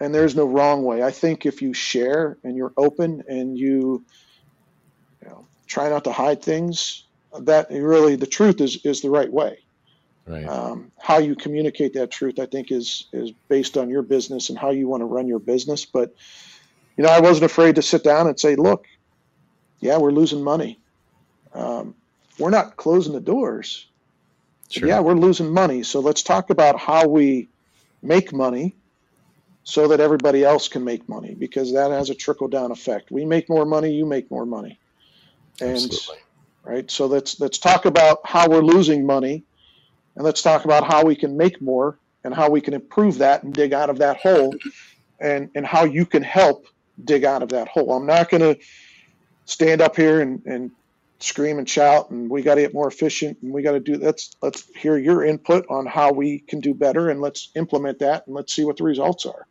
[0.00, 1.02] and there's no wrong way.
[1.02, 4.02] I think if you share and you're open and you,
[5.20, 7.04] you know, try not to hide things,
[7.40, 9.58] that really the truth is is the right way.
[10.26, 10.46] Right.
[10.48, 14.58] Um, how you communicate that truth, I think, is is based on your business and
[14.58, 15.84] how you want to run your business.
[15.84, 16.14] But
[17.02, 18.86] you know, I wasn't afraid to sit down and say, "Look,
[19.80, 20.78] yeah, we're losing money.
[21.52, 21.96] Um,
[22.38, 23.88] we're not closing the doors,
[24.72, 24.88] Sure.
[24.88, 25.82] Yeah, we're losing money.
[25.82, 27.50] So let's talk about how we
[28.02, 28.74] make money
[29.64, 33.10] so that everybody else can make money because that has a trickle down effect.
[33.10, 34.80] We make more money, you make more money.
[35.60, 36.16] And Absolutely.
[36.64, 39.44] right, so let's let's talk about how we're losing money
[40.16, 43.42] and let's talk about how we can make more and how we can improve that
[43.42, 44.54] and dig out of that hole
[45.20, 46.66] and and how you can help
[47.02, 47.92] dig out of that hole.
[47.92, 48.58] I'm not going to
[49.44, 50.70] stand up here and, and
[51.18, 53.94] scream and shout and we got to get more efficient and we got to do
[53.94, 58.26] let's let's hear your input on how we can do better and let's implement that
[58.26, 59.46] and let's see what the results are.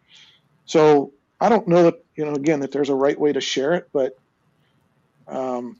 [0.65, 3.73] So i don't know that you know again that there's a right way to share
[3.73, 4.17] it but
[5.27, 5.79] um,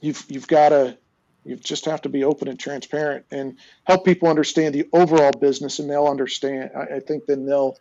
[0.00, 0.98] you've you've got to
[1.44, 5.78] you just have to be open and transparent and help people understand the overall business
[5.78, 6.70] and they'll understand.
[6.74, 7.76] I, I think then they'll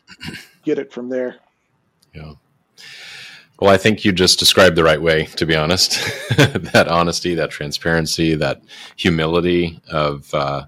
[0.63, 1.37] get it from there
[2.13, 2.33] yeah
[3.63, 5.91] well, I think you just described the right way, to be honest.
[6.37, 8.61] that honesty, that transparency, that
[8.97, 10.65] humility of, uh,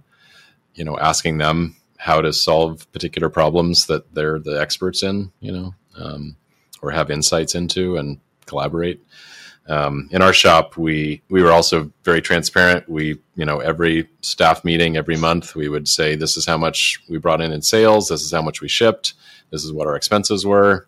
[0.75, 5.51] you know, asking them how to solve particular problems that they're the experts in, you
[5.51, 6.37] know, um,
[6.81, 9.03] or have insights into and collaborate.
[9.67, 12.87] Um, in our shop, we we were also very transparent.
[12.87, 17.01] We, you know, every staff meeting every month, we would say, "This is how much
[17.09, 18.07] we brought in in sales.
[18.07, 19.15] This is how much we shipped.
[19.49, 20.87] This is what our expenses were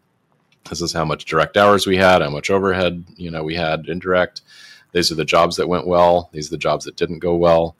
[0.69, 3.87] this is how much direct hours we had, how much overhead you know we had
[3.87, 4.41] indirect.
[4.91, 6.29] These are the jobs that went well.
[6.31, 7.75] These are the jobs that didn't go well.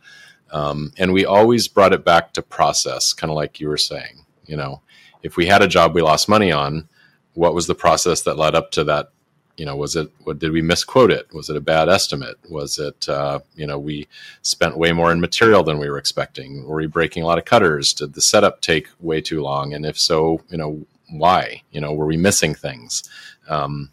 [0.51, 4.25] Um, and we always brought it back to process, kind of like you were saying.
[4.45, 4.81] You know,
[5.23, 6.87] if we had a job we lost money on,
[7.33, 9.09] what was the process that led up to that?
[9.57, 11.33] You know, was it what did we misquote it?
[11.33, 12.37] Was it a bad estimate?
[12.49, 14.07] Was it uh, you know we
[14.43, 16.65] spent way more in material than we were expecting?
[16.65, 17.93] Were we breaking a lot of cutters?
[17.93, 19.73] Did the setup take way too long?
[19.73, 21.63] And if so, you know why?
[21.71, 23.03] You know, were we missing things?
[23.47, 23.91] Um,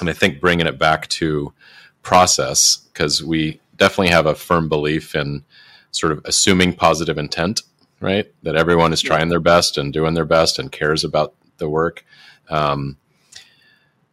[0.00, 1.52] and I think bringing it back to
[2.02, 5.44] process, because we definitely have a firm belief in
[5.90, 7.62] sort of assuming positive intent,
[8.00, 8.32] right?
[8.42, 12.04] That everyone is trying their best and doing their best and cares about the work.
[12.48, 12.96] Um,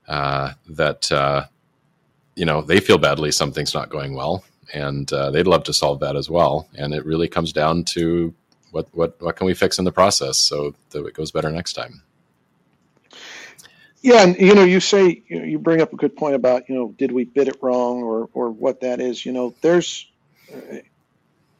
[0.08, 1.46] uh, that uh,
[2.36, 4.44] you know they feel badly something's not going well,
[4.74, 6.68] and uh, they'd love to solve that as well.
[6.76, 8.34] And it really comes down to
[8.72, 11.74] what what what can we fix in the process so that it goes better next
[11.74, 12.04] time.
[14.02, 16.70] Yeah, and you know, you say you, know, you bring up a good point about
[16.70, 19.26] you know, did we bid it wrong or or what that is.
[19.26, 20.10] You know, there's
[20.54, 20.78] uh,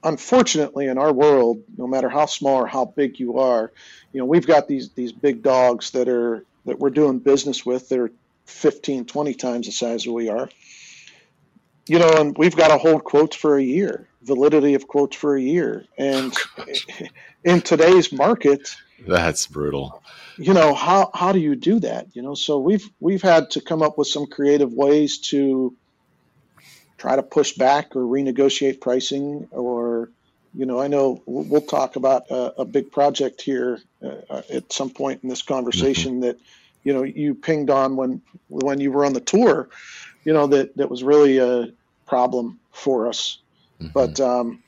[0.04, 3.74] unfortunately in our world, no matter how small or how big you are,
[4.14, 7.90] you know, we've got these these big dogs that are that we're doing business with.
[7.90, 8.12] that are
[8.48, 10.50] 15, 20 times the size that we are.
[11.88, 15.36] You know, and we've got to hold quotes for a year, validity of quotes for
[15.36, 16.66] a year, and oh,
[17.44, 18.76] in today's market,
[19.08, 20.02] that's brutal
[20.38, 23.62] you know how how do you do that you know so we've we've had to
[23.62, 25.76] come up with some creative ways to
[26.98, 30.10] try to push back or renegotiate pricing or
[30.54, 34.90] you know i know we'll talk about a, a big project here uh, at some
[34.90, 36.22] point in this conversation mm-hmm.
[36.22, 36.40] that
[36.84, 39.70] you know you pinged on when when you were on the tour
[40.24, 41.70] you know that that was really a
[42.06, 43.40] problem for us
[43.80, 43.92] mm-hmm.
[43.94, 44.62] but um,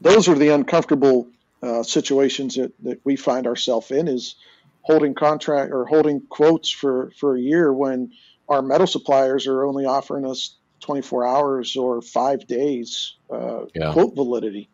[0.00, 1.28] those are the uncomfortable
[1.62, 4.34] uh, situations that, that we find ourselves in is
[4.82, 8.12] holding contract or holding quotes for for a year when
[8.48, 13.92] our metal suppliers are only offering us 24 hours or five days uh, yeah.
[13.92, 14.68] quote validity.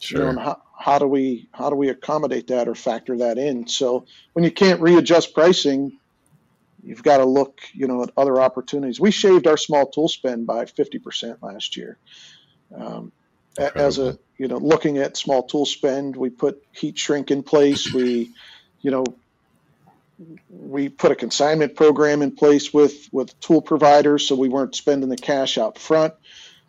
[0.00, 0.26] Sure.
[0.26, 3.68] You know, how, how do we how do we accommodate that or factor that in?
[3.68, 5.98] So when you can't readjust pricing,
[6.82, 8.98] you've got to look you know at other opportunities.
[8.98, 11.98] We shaved our small tool spend by 50% last year.
[12.76, 13.12] Um,
[13.58, 17.92] as a you know looking at small tool spend, we put heat shrink in place.
[17.94, 18.32] We
[18.80, 19.04] you know
[20.50, 25.08] we put a consignment program in place with with tool providers, so we weren't spending
[25.08, 26.14] the cash out front.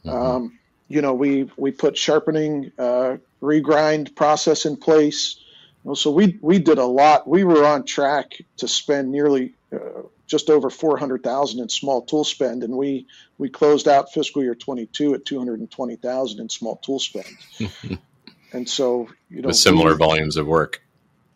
[0.05, 0.09] Mm-hmm.
[0.09, 5.37] Um, you know, we we put sharpening uh, regrind process in place.
[5.83, 7.27] You know, so we we did a lot.
[7.27, 12.01] We were on track to spend nearly uh, just over four hundred thousand in small
[12.01, 13.05] tool spend, and we
[13.37, 16.77] we closed out fiscal year twenty two at two hundred and twenty thousand in small
[16.77, 17.27] tool spend.
[18.51, 20.81] and so you know, with similar we, volumes of work.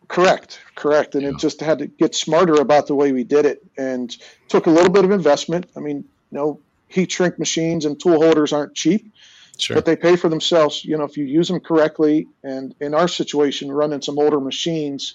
[0.08, 1.14] Correct, correct.
[1.14, 1.28] And yeah.
[1.28, 4.16] it just had to get smarter about the way we did it and
[4.48, 5.66] took a little bit of investment.
[5.76, 5.98] I mean,
[6.32, 9.12] you know, heat shrink machines and tool holders aren't cheap,
[9.58, 9.76] sure.
[9.76, 10.84] but they pay for themselves.
[10.84, 15.14] You know, if you use them correctly, and in our situation, running some older machines,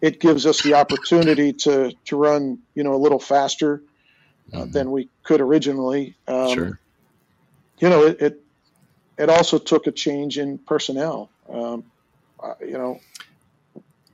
[0.00, 3.82] it gives us the opportunity to to run, you know, a little faster
[4.52, 4.70] uh, mm-hmm.
[4.70, 6.14] than we could originally.
[6.26, 6.80] Um, sure.
[7.80, 8.42] You know, it, it,
[9.18, 11.30] it also took a change in personnel.
[11.48, 11.84] Um,
[12.42, 13.00] uh, you know,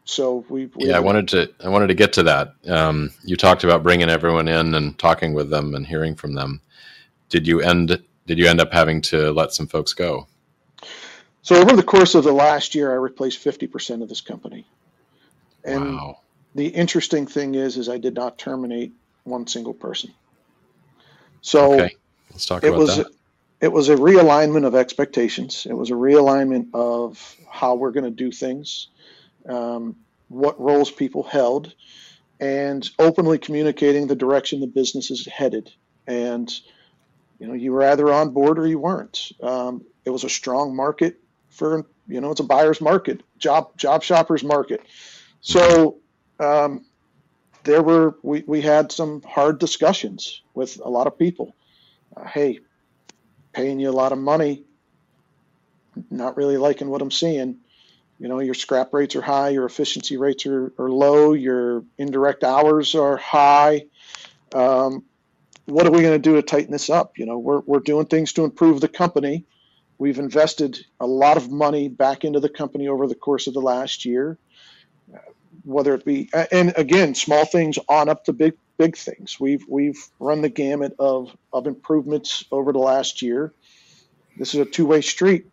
[0.05, 2.55] so we, we yeah, I wanted to I wanted to get to that.
[2.66, 6.61] Um, you talked about bringing everyone in and talking with them and hearing from them.
[7.29, 10.27] Did you end Did you end up having to let some folks go?
[11.42, 14.66] So over the course of the last year, I replaced fifty percent of this company.
[15.64, 16.18] And wow.
[16.55, 18.92] the interesting thing is, is I did not terminate
[19.24, 20.12] one single person.
[21.40, 21.96] So okay.
[22.31, 23.07] let's talk about was, that.
[23.61, 25.66] It was a realignment of expectations.
[25.68, 28.88] It was a realignment of how we're going to do things
[29.48, 29.96] um,
[30.29, 31.74] what roles people held,
[32.40, 35.72] and openly communicating the direction the business is headed.
[36.07, 36.53] And
[37.38, 39.33] you know, you were either on board or you weren't.
[39.42, 44.03] Um, it was a strong market for you know, it's a buyer's market, job job
[44.03, 44.83] shoppers market.
[45.44, 45.98] So
[46.40, 46.87] um,
[47.64, 51.54] there were we, we had some hard discussions with a lot of people.
[52.16, 52.61] Uh, hey,
[53.52, 54.64] paying you a lot of money,
[56.11, 57.59] not really liking what I'm seeing.
[58.18, 62.42] You know your scrap rates are high your efficiency rates are, are low your indirect
[62.42, 63.85] hours are high.
[64.54, 65.04] Um,
[65.66, 67.18] what are we going to do to tighten this up?
[67.18, 69.44] You know we're, we're doing things to improve the company.
[69.98, 73.61] We've invested a lot of money back into the company over the course of the
[73.61, 74.38] last year
[75.64, 80.09] whether it be and again small things on up to big big things we've we've
[80.18, 83.53] run the gamut of of improvements over the last year
[84.37, 85.46] this is a two-way street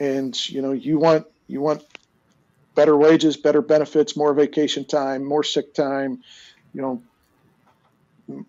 [0.00, 1.82] and you know you want you want
[2.74, 6.22] better wages, better benefits, more vacation time, more sick time,
[6.72, 7.02] you know,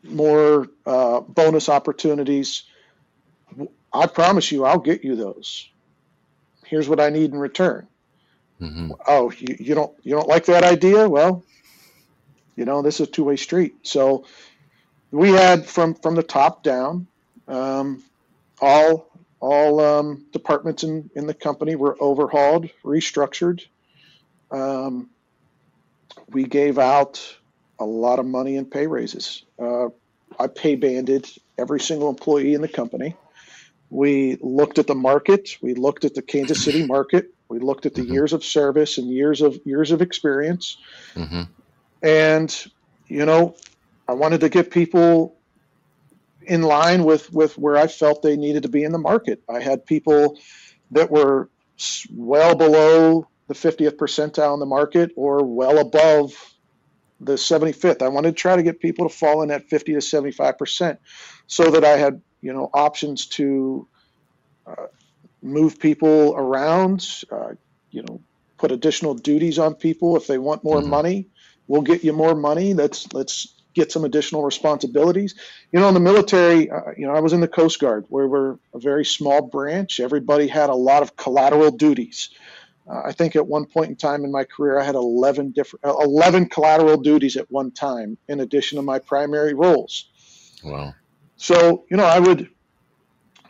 [0.04, 2.64] more uh, bonus opportunities.
[3.94, 5.70] I promise you, I'll get you those.
[6.66, 7.88] Here's what I need in return.
[8.62, 8.92] Mm-hmm.
[9.08, 11.10] Oh, you, you don't you don't like that idea?
[11.10, 11.44] Well,
[12.56, 13.76] you know this is a two way street.
[13.84, 14.26] So
[15.12, 17.08] we had from from the top down,
[17.48, 18.04] um,
[18.62, 23.62] all all um, departments in, in the company were overhauled, restructured,
[24.52, 25.10] um,
[26.30, 27.22] we gave out
[27.80, 29.44] a lot of money in pay raises.
[29.60, 29.90] Uh,
[30.40, 33.16] I pay banded every single employee in the company.
[33.90, 35.58] We looked at the market.
[35.62, 37.35] We looked at the Kansas City market.
[37.56, 38.14] We looked at the mm-hmm.
[38.14, 40.76] years of service and years of years of experience.
[41.14, 41.44] Mm-hmm.
[42.04, 42.72] And
[43.08, 43.56] you know,
[44.10, 45.38] I wanted to get people
[46.42, 49.42] in line with with where I felt they needed to be in the market.
[49.50, 50.38] I had people
[50.92, 51.50] that were
[52.14, 56.34] well below the 50th percentile in the market or well above
[57.22, 58.02] the 75th.
[58.02, 61.00] I wanted to try to get people to fall in at 50 to 75 percent,
[61.48, 63.88] so that I had you know options to
[64.68, 64.88] uh,
[65.46, 67.24] move people around.
[67.32, 67.54] Uh,
[67.92, 68.22] you know,
[68.58, 70.90] put additional duties on people if they want more mm-hmm.
[70.90, 71.28] money.
[71.68, 72.74] We'll get you more money.
[72.74, 75.36] Let's let's get some additional responsibilities.
[75.72, 78.28] You know, in the military, uh, you know, I was in the Coast Guard, where
[78.28, 80.00] we're a very small branch.
[80.00, 82.30] Everybody had a lot of collateral duties.
[82.88, 85.86] Uh, I think at one point in time in my career, I had 11 different,
[85.86, 90.10] uh, 11 collateral duties at one time, in addition to my primary roles.
[90.64, 90.94] Wow.
[91.36, 92.50] So, you know, I would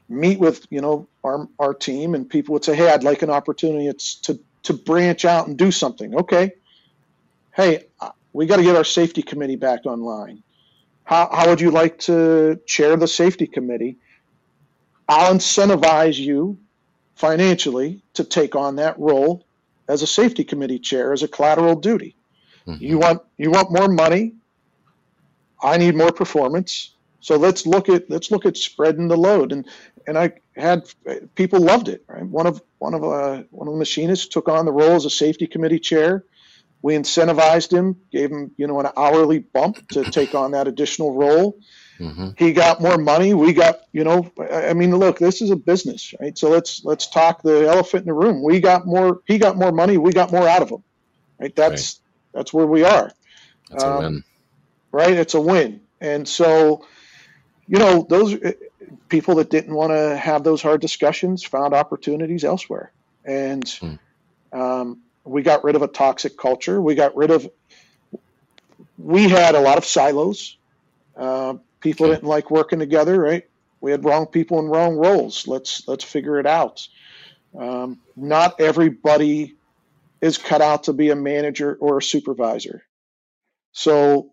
[0.09, 3.29] meet with, you know, our, our team and people would say, Hey, I'd like an
[3.29, 3.91] opportunity
[4.23, 6.15] to, to branch out and do something.
[6.15, 6.53] Okay.
[7.55, 7.85] Hey,
[8.33, 10.43] we got to get our safety committee back online.
[11.05, 13.97] How, how would you like to chair the safety committee?
[15.07, 16.57] I'll incentivize you
[17.15, 19.45] financially to take on that role
[19.87, 22.15] as a safety committee chair as a collateral duty.
[22.67, 22.83] Mm-hmm.
[22.83, 24.33] You want you want more money.
[25.61, 26.91] I need more performance.
[27.21, 29.51] So let's look at let's look at spreading the load.
[29.51, 29.67] And
[30.07, 30.87] and I had
[31.35, 32.03] people loved it.
[32.07, 32.23] Right?
[32.23, 35.09] One of one of uh, one of the machinists took on the role as a
[35.09, 36.23] safety committee chair.
[36.81, 41.15] We incentivized him, gave him, you know, an hourly bump to take on that additional
[41.15, 41.57] role.
[41.99, 42.29] Mm-hmm.
[42.37, 43.33] He got more money.
[43.33, 46.37] We got, you know, I mean, look, this is a business, right?
[46.37, 48.43] So let's let's talk the elephant in the room.
[48.43, 49.21] We got more.
[49.25, 49.97] He got more money.
[49.97, 50.83] We got more out of him,
[51.39, 51.55] right?
[51.55, 52.37] That's right.
[52.37, 53.11] that's where we are.
[53.71, 54.23] That's um, a win,
[54.91, 55.13] right?
[55.13, 56.85] It's a win, and so,
[57.65, 58.35] you know, those
[59.09, 62.91] people that didn't want to have those hard discussions found opportunities elsewhere,
[63.23, 63.99] and mm.
[64.51, 66.81] um, we got rid of a toxic culture.
[66.81, 67.49] We got rid of.
[68.97, 70.57] We had a lot of silos.
[71.15, 73.47] Uh, people didn't like working together, right?
[73.81, 75.47] We had wrong people in wrong roles.
[75.47, 76.87] Let's let's figure it out.
[77.57, 79.55] Um, not everybody
[80.21, 82.83] is cut out to be a manager or a supervisor.
[83.71, 84.31] So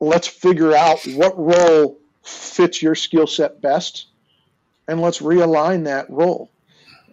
[0.00, 4.06] let's figure out what role fits your skill set best,
[4.88, 6.50] and let's realign that role.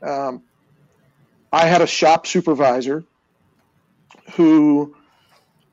[0.02, 0.44] Um,
[1.52, 3.04] I had a shop supervisor
[4.34, 4.96] who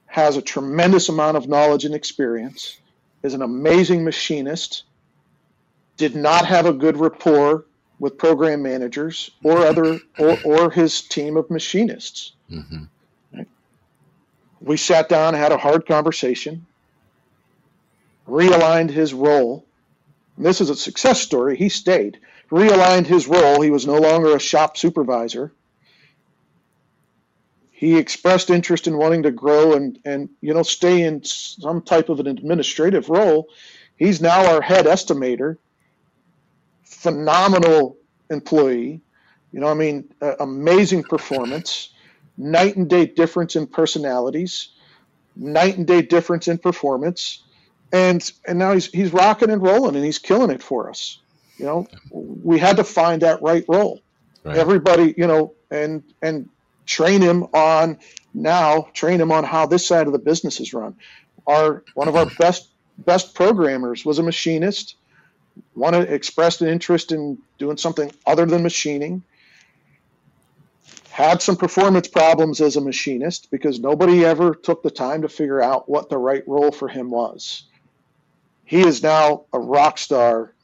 [0.07, 2.79] has a tremendous amount of knowledge and experience,
[3.23, 4.85] is an amazing machinist,
[5.97, 7.65] did not have a good rapport
[7.99, 12.33] with program managers or other or, or his team of machinists.
[12.51, 12.85] Mm-hmm.
[13.35, 13.49] Right?
[14.61, 16.67] We sat down, had a hard conversation,
[18.29, 19.67] realigned his role.
[20.39, 21.57] This is a success story.
[21.57, 22.19] He stayed,
[22.51, 23.61] realigned his role.
[23.61, 25.53] He was no longer a shop supervisor
[27.81, 32.11] he expressed interest in wanting to grow and and you know stay in some type
[32.11, 33.49] of an administrative role.
[33.97, 35.57] He's now our head estimator.
[36.85, 37.97] Phenomenal
[38.31, 39.01] employee.
[39.51, 41.95] You know, I mean, uh, amazing performance.
[42.37, 44.75] Night and day difference in personalities.
[45.35, 47.45] Night and day difference in performance.
[47.93, 51.19] And and now he's he's rocking and rolling and he's killing it for us.
[51.59, 54.01] You know, we had to find that right role.
[54.45, 54.57] Right.
[54.57, 56.49] Everybody, you know, and and
[56.87, 57.99] train him on
[58.35, 60.95] now train him on how this side of the business is run
[61.47, 62.69] our one of our best
[62.99, 64.97] best programmers was a machinist
[65.75, 69.23] wanted expressed an interest in doing something other than machining
[71.11, 75.61] had some performance problems as a machinist because nobody ever took the time to figure
[75.63, 77.65] out what the right role for him was
[78.71, 80.55] he is now a rock star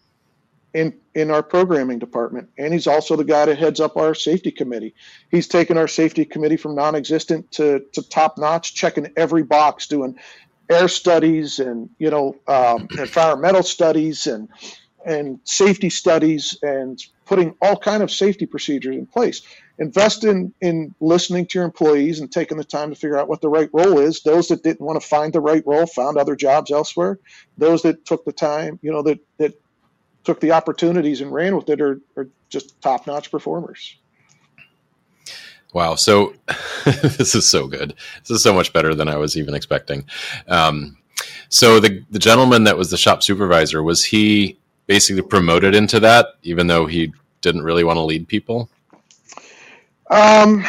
[0.72, 4.52] in in our programming department, and he's also the guy that heads up our safety
[4.52, 4.94] committee.
[5.28, 10.16] He's taken our safety committee from non-existent to, to top notch, checking every box, doing
[10.70, 14.50] air studies and you know um, environmental studies and
[15.04, 19.42] and safety studies and putting all kind of safety procedures in place.
[19.78, 23.42] Invest in in listening to your employees and taking the time to figure out what
[23.42, 24.22] the right role is.
[24.22, 27.18] Those that didn't want to find the right role found other jobs elsewhere.
[27.58, 29.60] Those that took the time, you know, that that
[30.24, 33.96] took the opportunities and ran with it are, are just top notch performers.
[35.72, 35.94] Wow.
[35.94, 36.34] So
[36.84, 37.94] this is so good.
[38.22, 40.04] This is so much better than I was even expecting.
[40.48, 40.96] Um,
[41.48, 46.28] so the, the gentleman that was the shop supervisor, was he basically promoted into that,
[46.42, 48.68] even though he didn't really want to lead people?
[50.11, 50.64] Um,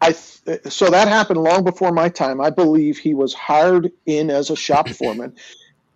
[0.00, 2.40] I th- so that happened long before my time.
[2.40, 5.34] I believe he was hired in as a shop foreman.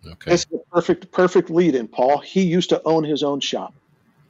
[0.05, 0.33] Okay.
[0.33, 2.19] It's the perfect perfect lead in, Paul.
[2.19, 3.73] He used to own his own shop.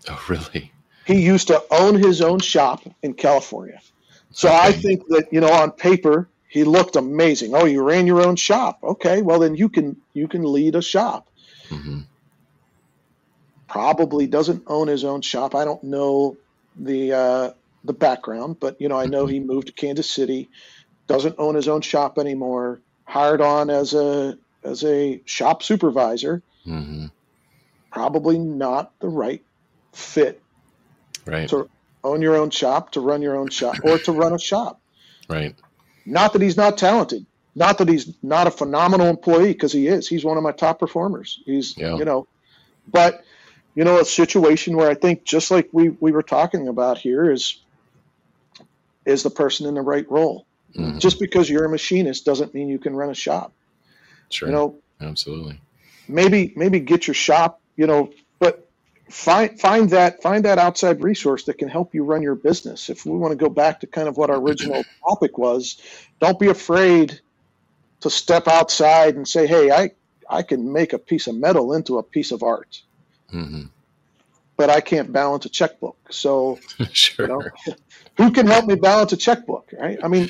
[0.08, 0.72] Oh, really?
[1.06, 3.82] He used to own his own shop in California.
[4.32, 4.58] So okay.
[4.58, 7.56] I think that, you know, on paper, he looked amazing.
[7.56, 8.80] Oh, you ran your own shop.
[8.84, 11.30] Okay, well then you can you can lead a shop.
[11.70, 12.02] Mm-hmm.
[13.68, 15.56] Probably doesn't own his own shop.
[15.56, 16.38] I don't know
[16.80, 17.52] the uh,
[17.84, 19.34] the background, but you know I know mm-hmm.
[19.34, 20.50] he moved to Kansas City,
[21.08, 27.08] doesn't own his own shop anymore, hired on as a as a shop supervisor, mm-hmm.
[27.92, 29.44] probably not the right
[29.94, 30.42] fit
[31.26, 31.50] right.
[31.50, 31.70] to
[32.04, 34.82] own your own shop, to run your own shop, or to run a shop.
[35.28, 35.56] Right.
[36.06, 37.26] Not that he's not talented.
[37.56, 40.08] Not that he's not a phenomenal employee, because he is.
[40.08, 41.42] He's one of my top performers.
[41.46, 41.98] He's, yeah.
[41.98, 42.28] you know,
[42.88, 43.24] but,
[43.80, 47.32] you know, a situation where I think just like we, we were talking about here
[47.32, 47.62] is,
[49.06, 50.46] is the person in the right role.
[50.76, 50.98] Mm-hmm.
[50.98, 53.54] Just because you're a machinist doesn't mean you can run a shop.
[54.30, 54.50] Sure.
[54.50, 55.62] You know, absolutely.
[56.10, 58.68] Maybe, maybe get your shop, you know, but
[59.08, 62.90] find find that find that outside resource that can help you run your business.
[62.90, 65.82] If we want to go back to kind of what our original topic was,
[66.20, 67.22] don't be afraid
[68.02, 69.92] to step outside and say, "Hey, I
[70.30, 72.82] I can make a piece of metal into a piece of art."
[73.34, 73.64] Mm-hmm.
[74.58, 75.98] But I can't balance a checkbook.
[76.12, 76.60] So,
[76.92, 77.28] sure.
[77.28, 77.76] You know,
[78.18, 79.74] who can help me balance a checkbook?
[79.80, 79.98] Right?
[80.04, 80.30] I mean,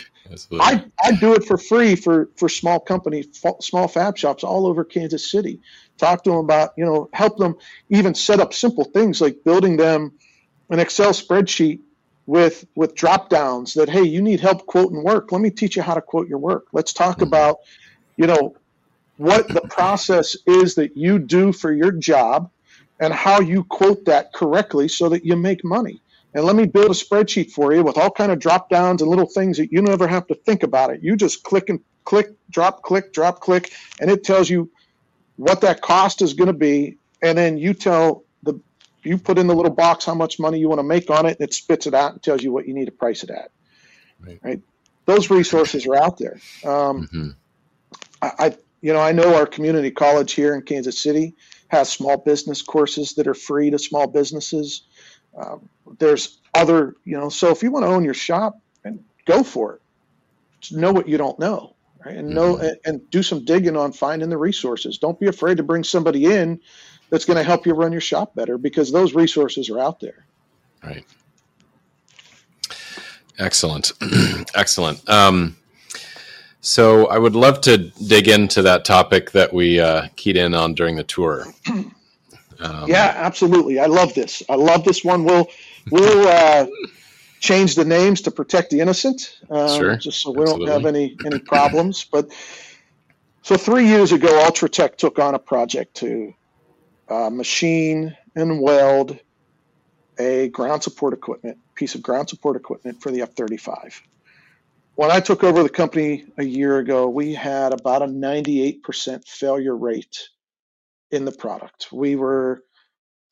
[0.60, 3.28] I, I do it for free for, for small companies,
[3.62, 5.60] small fab shops all over Kansas City
[6.00, 7.56] talk to them about, you know, help them
[7.90, 10.14] even set up simple things like building them
[10.70, 11.82] an Excel spreadsheet
[12.26, 15.32] with with drop downs that hey, you need help quoting work.
[15.32, 16.68] Let me teach you how to quote your work.
[16.72, 17.28] Let's talk mm-hmm.
[17.28, 17.58] about,
[18.18, 18.56] you know,
[19.18, 22.50] what the process is that you do for your job
[23.00, 26.02] and how you quote that correctly so that you make money.
[26.34, 29.10] And let me build a spreadsheet for you with all kind of drop downs and
[29.10, 31.02] little things that you never have to think about it.
[31.02, 34.70] You just click and click, drop, click, drop, click, and it tells you
[35.38, 38.60] what that cost is going to be, and then you tell the
[39.04, 41.40] you put in the little box how much money you want to make on it,
[41.40, 43.50] and it spits it out and tells you what you need to price it at.
[44.20, 44.40] Right.
[44.44, 44.62] right?
[45.06, 46.40] Those resources are out there.
[46.64, 47.30] Um, mm-hmm.
[48.22, 51.36] I, I, you know, I know our community college here in Kansas City
[51.70, 54.84] has small business courses that are free to small businesses.
[55.36, 59.44] Um, there's other, you know, so if you want to own your shop, and go
[59.44, 59.82] for it.
[60.62, 62.18] Just know what you don't know right?
[62.18, 62.66] and know mm-hmm.
[62.66, 64.98] and, and do some digging on finding the resources.
[64.98, 66.60] Don't be afraid to bring somebody in
[67.10, 70.26] that's going to help you run your shop better because those resources are out there.
[70.84, 71.06] Right.
[73.38, 73.94] Excellent.
[74.56, 75.08] Excellent.
[75.10, 75.56] Um,
[76.62, 80.74] so I would love to dig into that topic that we uh, keyed in on
[80.74, 81.46] during the tour.
[81.68, 81.94] Um,
[82.88, 83.80] yeah, absolutely.
[83.80, 84.44] I love this.
[84.50, 85.24] I love this one.
[85.24, 85.48] We'll
[85.90, 86.68] we'll uh,
[87.40, 89.96] change the names to protect the innocent, uh, sure.
[89.96, 90.66] just so we Absolutely.
[90.68, 92.04] don't have any any problems.
[92.04, 92.32] But
[93.42, 96.34] so three years ago, UltraTech took on a project to
[97.08, 99.18] uh, machine and weld
[100.20, 104.02] a ground support equipment piece of ground support equipment for the F-35.
[105.00, 109.78] When I took over the company a year ago, we had about a 98% failure
[109.78, 110.28] rate
[111.10, 111.88] in the product.
[111.94, 112.66] We were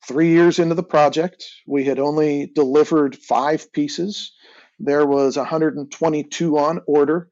[0.06, 4.32] three years into the project, we had only delivered five pieces.
[4.78, 7.28] There was 122 on order,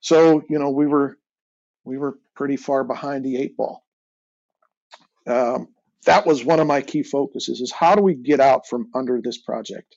[0.00, 1.16] so you know we were
[1.84, 3.82] we were pretty far behind the eight ball.
[5.26, 5.68] Um,
[6.04, 9.22] that was one of my key focuses: is how do we get out from under
[9.22, 9.96] this project?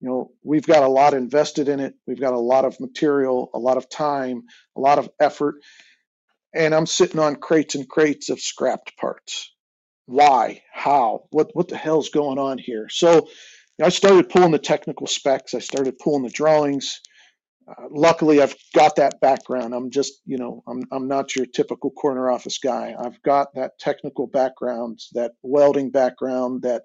[0.00, 1.94] You know, we've got a lot invested in it.
[2.06, 4.42] We've got a lot of material, a lot of time,
[4.76, 5.56] a lot of effort,
[6.54, 9.54] and I'm sitting on crates and crates of scrapped parts
[10.06, 12.88] why, how, what what the hell's going on here?
[12.90, 13.28] So
[13.82, 15.54] I started pulling the technical specs.
[15.54, 17.00] I started pulling the drawings.
[17.66, 19.74] Uh, luckily, I've got that background.
[19.74, 22.94] I'm just, you know, I'm I'm not your typical corner office guy.
[22.98, 26.82] I've got that technical background, that welding background, that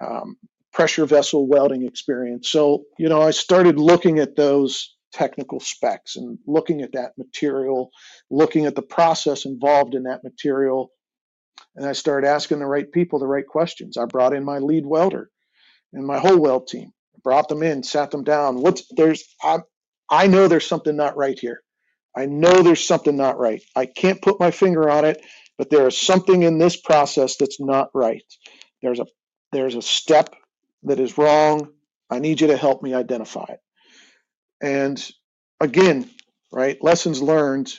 [0.00, 0.36] um,
[0.78, 2.48] pressure vessel welding experience.
[2.48, 7.90] So, you know, I started looking at those technical specs and looking at that material,
[8.30, 10.92] looking at the process involved in that material,
[11.74, 13.96] and I started asking the right people the right questions.
[13.96, 15.30] I brought in my lead welder
[15.92, 16.92] and my whole weld team.
[17.16, 18.62] I brought them in, sat them down.
[18.62, 19.58] What's there's I
[20.08, 21.60] I know there's something not right here.
[22.16, 23.64] I know there's something not right.
[23.74, 25.20] I can't put my finger on it,
[25.58, 28.22] but there is something in this process that's not right.
[28.80, 29.06] There's a
[29.50, 30.36] there's a step
[30.84, 31.72] that is wrong.
[32.10, 33.60] I need you to help me identify it.
[34.62, 35.10] And
[35.60, 36.10] again,
[36.52, 37.72] right, lessons learned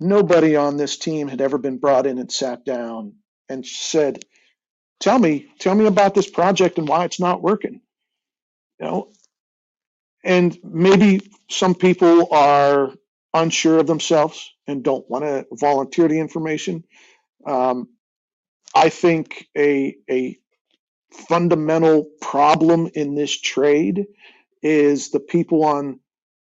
[0.00, 3.14] nobody on this team had ever been brought in and sat down
[3.48, 4.24] and said,
[5.00, 7.80] "Tell me, tell me about this project and why it's not working."
[8.80, 9.12] You know,
[10.24, 12.92] and maybe some people are
[13.34, 16.84] unsure of themselves and don't want to volunteer the information.
[17.46, 17.88] Um,
[18.74, 20.38] I think a a
[21.12, 24.06] fundamental problem in this trade
[24.62, 26.00] is the people on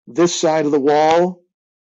[0.07, 1.43] this side of the wall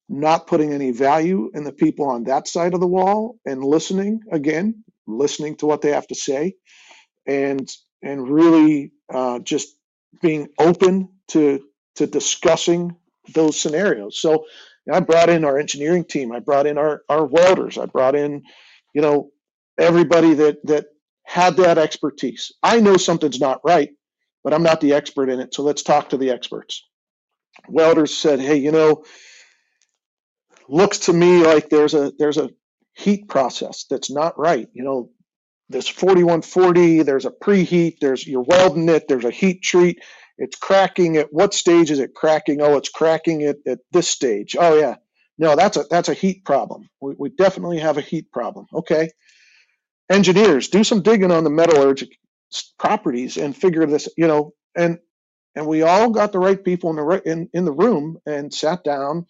[0.09, 4.21] not putting any value in the people on that side of the wall and listening
[4.33, 6.55] again, listening to what they have to say,
[7.27, 7.71] and
[8.03, 9.77] and really uh, just
[10.23, 11.65] being open to
[11.97, 12.97] to discussing
[13.35, 14.21] those scenarios.
[14.21, 14.47] So
[14.93, 16.33] I brought in our engineering team.
[16.33, 17.79] I brought in our, our welders.
[17.79, 18.43] I brought in,
[18.95, 19.31] you know,
[19.79, 20.87] everybody that, that
[21.29, 22.53] had that expertise.
[22.63, 23.91] I know something's not right,
[24.43, 25.53] but I'm not the expert in it.
[25.53, 26.89] So let's talk to the experts.
[27.69, 29.05] Welders said, Hey, you know,
[30.71, 32.49] looks to me like there's a, there's a
[32.95, 34.69] heat process that's not right.
[34.73, 35.11] You know,
[35.69, 40.03] there's 4140, there's a preheat, there's you're welding it, there's a heat treat,
[40.39, 42.63] it's cracking at what stage is it cracking?
[42.63, 44.57] Oh, it's cracking it at this stage.
[44.59, 44.97] Oh yeah.
[45.37, 46.89] No, that's a that's a heat problem.
[47.03, 48.67] We, we definitely have a heat problem.
[48.75, 49.11] Okay.
[50.11, 52.11] Engineers, do some digging on the metallurgic
[52.79, 54.99] properties and figure this, you know, and
[55.57, 58.85] and we all got the right people in the in, in the room and sat
[58.85, 59.27] down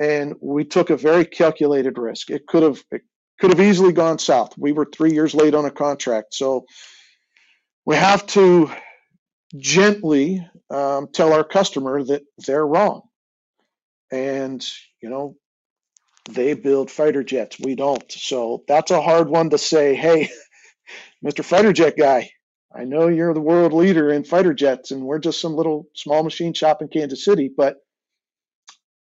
[0.00, 2.30] and we took a very calculated risk.
[2.30, 3.02] It could have it
[3.40, 4.56] could have easily gone south.
[4.58, 6.66] We were three years late on a contract, so
[7.86, 8.70] we have to
[9.58, 13.02] gently um, tell our customer that they're wrong.
[14.12, 14.64] And,
[15.02, 15.36] you know,
[16.28, 17.58] they build fighter jets.
[17.58, 18.10] We don't.
[18.12, 20.30] So that's a hard one to say, hey,
[21.24, 21.44] Mr.
[21.44, 22.30] Fighter Jet guy,
[22.74, 26.22] I know you're the world leader in fighter jets and we're just some little small
[26.22, 27.76] machine shop in Kansas City, but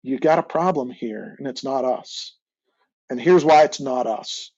[0.03, 2.35] you got a problem here and it's not us.
[3.09, 4.51] And here's why it's not us.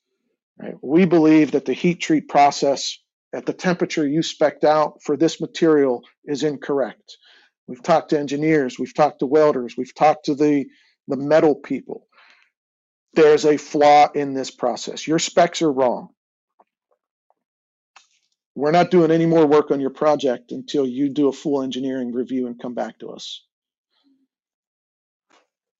[0.59, 0.75] Right?
[0.81, 2.97] We believe that the heat treat process
[3.33, 7.17] at the temperature you specced out for this material is incorrect.
[7.67, 10.65] We've talked to engineers, we've talked to welders, we've talked to the,
[11.07, 12.06] the metal people.
[13.17, 15.07] There's a flaw in this process.
[15.07, 16.09] Your specs are wrong.
[18.55, 22.13] We're not doing any more work on your project until you do a full engineering
[22.13, 23.43] review and come back to us.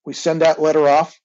[0.03, 1.19] We send that letter off,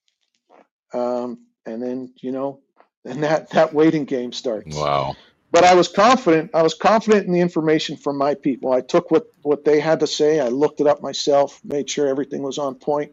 [0.93, 2.61] um, and then you know,
[3.07, 4.77] and that that waiting game starts.
[4.77, 5.17] Wow
[5.53, 6.51] but I was confident.
[6.55, 8.73] I was confident in the information from my people.
[8.73, 10.41] I took what what they had to say.
[10.41, 13.13] I looked it up myself, made sure everything was on point.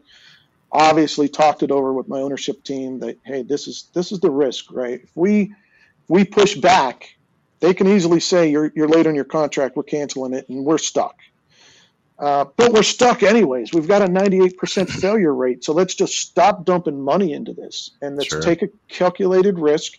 [0.72, 3.00] Obviously, talked it over with my ownership team.
[3.00, 5.00] That hey, this is this is the risk, right?
[5.02, 7.16] If we if we push back,
[7.60, 9.76] they can easily say you're you're late on your contract.
[9.76, 11.16] We're canceling it, and we're stuck.
[12.20, 13.72] Uh, but we're stuck anyways.
[13.72, 15.64] We've got a 98% failure rate.
[15.64, 18.42] So let's just stop dumping money into this and let's sure.
[18.42, 19.94] take a calculated risk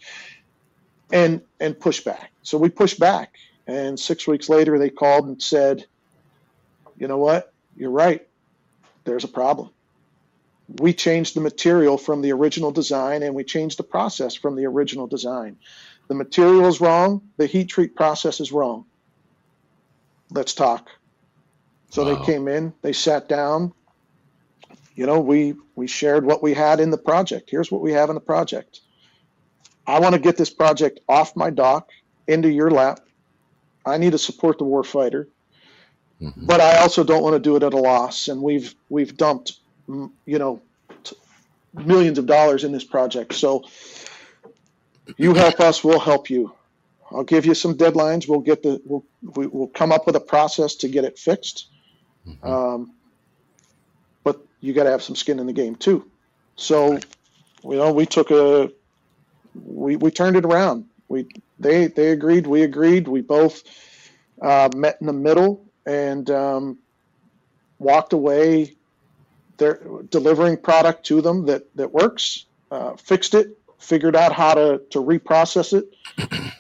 [1.12, 2.32] and and push back.
[2.44, 3.36] So we pushed back,
[3.68, 5.86] and six weeks later they called and said,
[6.98, 7.54] "You know what?
[7.76, 8.28] You're right.
[9.04, 9.72] There's a problem.
[10.80, 14.66] We changed the material from the original design, and we changed the process from the
[14.66, 15.58] original design.
[16.08, 17.22] The material is wrong.
[17.38, 18.86] The heat treat process is wrong.
[20.30, 20.90] Let's talk."
[21.90, 22.16] So wow.
[22.16, 23.74] they came in, they sat down.
[24.96, 27.50] You know, we we shared what we had in the project.
[27.50, 28.82] Here's what we have in the project
[29.88, 31.90] I want to get this project off my dock
[32.28, 33.00] into your lap.
[33.86, 35.28] I need to support the warfighter,
[36.22, 36.46] mm-hmm.
[36.46, 38.28] but I also don't want to do it at a loss.
[38.28, 39.54] And we've we've dumped,
[39.88, 40.62] you know,
[41.04, 41.16] t-
[41.74, 43.34] millions of dollars in this project.
[43.34, 43.64] So
[45.18, 46.54] you help us, we'll help you.
[47.12, 48.28] I'll give you some deadlines.
[48.28, 49.04] We'll get the we'll
[49.36, 51.68] we, will come up with a process to get it fixed.
[52.28, 52.48] Mm-hmm.
[52.48, 52.94] Um,
[54.24, 56.10] but you got to have some skin in the game too.
[56.56, 56.94] So,
[57.64, 58.72] you know, we took a
[59.56, 60.86] we, we turned it around.
[61.10, 61.28] We
[61.60, 63.08] they they agreed, we agreed.
[63.08, 63.64] We both
[64.42, 66.78] uh, met in the middle and um,
[67.80, 68.76] walked away.
[69.62, 72.46] They're delivering product to them that that works.
[72.72, 75.86] Uh, fixed it, figured out how to to reprocess it,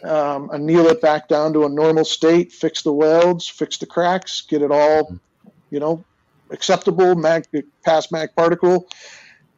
[0.04, 4.42] um, anneal it back down to a normal state, fix the welds, fix the cracks,
[4.42, 5.18] get it all,
[5.72, 6.06] you know,
[6.52, 7.46] acceptable mag
[7.84, 8.88] past mag particle,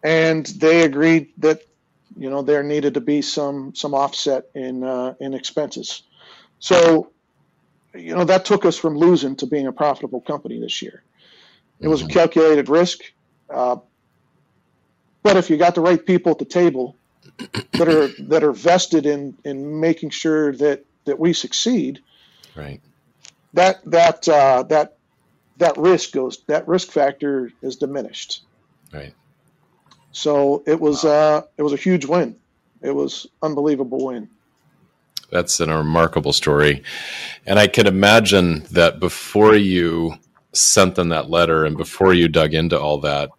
[0.04, 1.64] and they agreed that
[2.16, 6.04] you know there needed to be some some offset in uh, in expenses.
[6.60, 7.12] So,
[7.94, 11.04] you know that took us from losing to being a profitable company this year.
[11.82, 12.14] It was a mm-hmm.
[12.14, 13.02] calculated risk,
[13.54, 13.78] uh,
[15.22, 16.95] but if you got the right people at the table
[17.74, 21.99] that are that are vested in in making sure that that we succeed,
[22.56, 22.82] right?
[23.54, 24.97] That that uh, that
[25.58, 28.43] that risk goes that risk factor is diminished.
[28.93, 29.14] Right.
[30.12, 32.36] So it was uh, it was a huge win.
[32.82, 34.30] It was unbelievable win.
[35.32, 36.84] That's a remarkable story,
[37.45, 40.16] and I can imagine that before you
[40.54, 43.32] sent them that letter and before you dug into all that,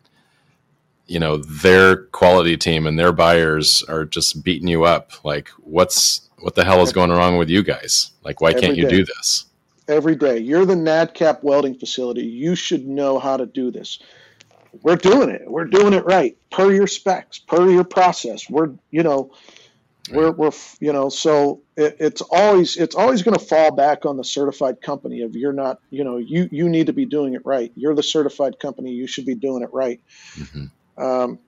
[1.07, 5.25] you know their quality team and their buyers are just beating you up.
[5.25, 8.11] Like, what's what the hell is going wrong with you guys?
[8.23, 9.47] Like, why can't you do this?
[9.87, 12.23] Every day, you're the NADCAP welding facility.
[12.23, 13.99] You should know how to do this
[14.83, 15.49] we're doing it.
[15.49, 18.51] We're doing it right per your specs, per your process.
[18.51, 19.31] We're, you know,
[20.11, 20.51] We're, we're,
[20.81, 24.83] you know, so it, it's always, it's always going to fall back on the certified
[24.83, 27.73] company of you're not, you know, you, you need to be doing it right.
[27.75, 28.91] You're the certified company.
[28.91, 30.01] You should be doing it right.
[30.35, 30.65] Mm-hmm.
[30.97, 31.39] Um,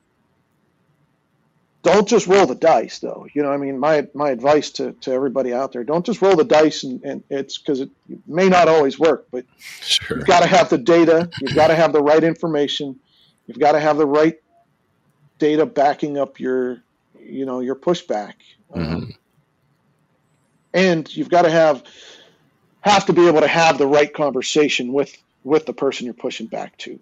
[1.83, 3.27] don't just roll the dice though.
[3.33, 6.35] You know, I mean, my, my advice to, to everybody out there, don't just roll
[6.35, 7.91] the dice and, and it's cause it
[8.27, 10.19] may not always work, but sure.
[10.19, 11.31] you've got to have the data.
[11.41, 12.99] You've got to have the right information.
[13.47, 14.41] You've got to have the right
[15.39, 16.83] data backing up your,
[17.29, 18.35] you know your pushback
[18.75, 18.95] mm-hmm.
[18.95, 19.15] um,
[20.73, 21.83] and you've got to have
[22.81, 26.47] have to be able to have the right conversation with with the person you're pushing
[26.47, 26.99] back to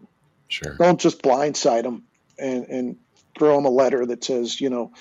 [0.48, 2.04] sure don't just blindside them
[2.38, 2.96] and and
[3.38, 4.92] throw them a letter that says you know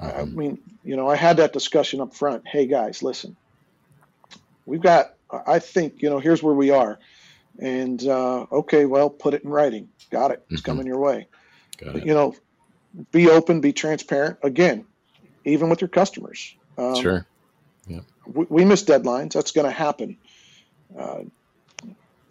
[0.00, 3.36] i mean you know i had that discussion up front hey guys listen
[4.64, 5.14] we've got
[5.46, 6.98] i think you know here's where we are
[7.58, 10.70] and uh, okay well put it in writing got it it's mm-hmm.
[10.70, 11.26] coming your way
[11.82, 12.34] but, you know
[13.10, 14.38] be open, be transparent.
[14.42, 14.84] Again,
[15.44, 16.54] even with your customers.
[16.78, 17.26] Um, sure.
[17.86, 18.00] Yeah.
[18.26, 19.32] We, we, miss deadlines.
[19.32, 20.16] That's going to happen.
[20.98, 21.20] Uh,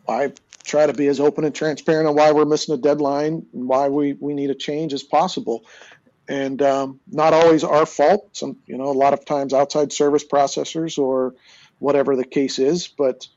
[0.08, 0.34] I
[0.64, 3.90] try to be as open and transparent on why we're missing a deadline and why
[3.90, 5.66] we, we need a change as possible.
[6.28, 8.36] And um, not always our fault.
[8.36, 11.36] Some, you know, a lot of times outside service processors or
[11.78, 13.28] whatever the case is, but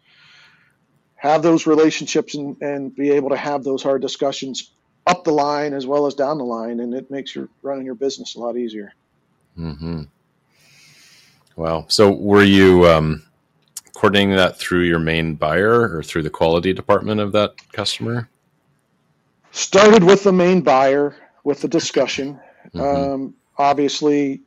[1.17, 4.71] have those relationships and, and be able to have those hard discussions
[5.07, 7.95] up the line as well as down the line, and it makes your running your
[7.95, 8.93] business a lot easier.
[9.57, 10.03] Hmm.
[11.57, 11.87] Wow.
[11.89, 13.25] So, were you um,
[13.99, 18.29] coordinating that through your main buyer or through the quality department of that customer?
[19.51, 22.39] Started with the main buyer with the discussion.
[22.73, 22.81] Mm-hmm.
[22.81, 24.41] Um, obviously,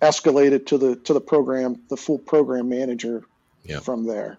[0.00, 3.24] escalated to the to the program, the full program manager
[3.64, 3.82] yep.
[3.82, 4.38] from there.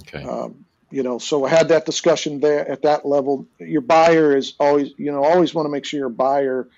[0.00, 0.24] Okay.
[0.24, 4.54] Um, you know so I had that discussion there at that level your buyer is
[4.58, 6.68] always you know always want to make sure your buyer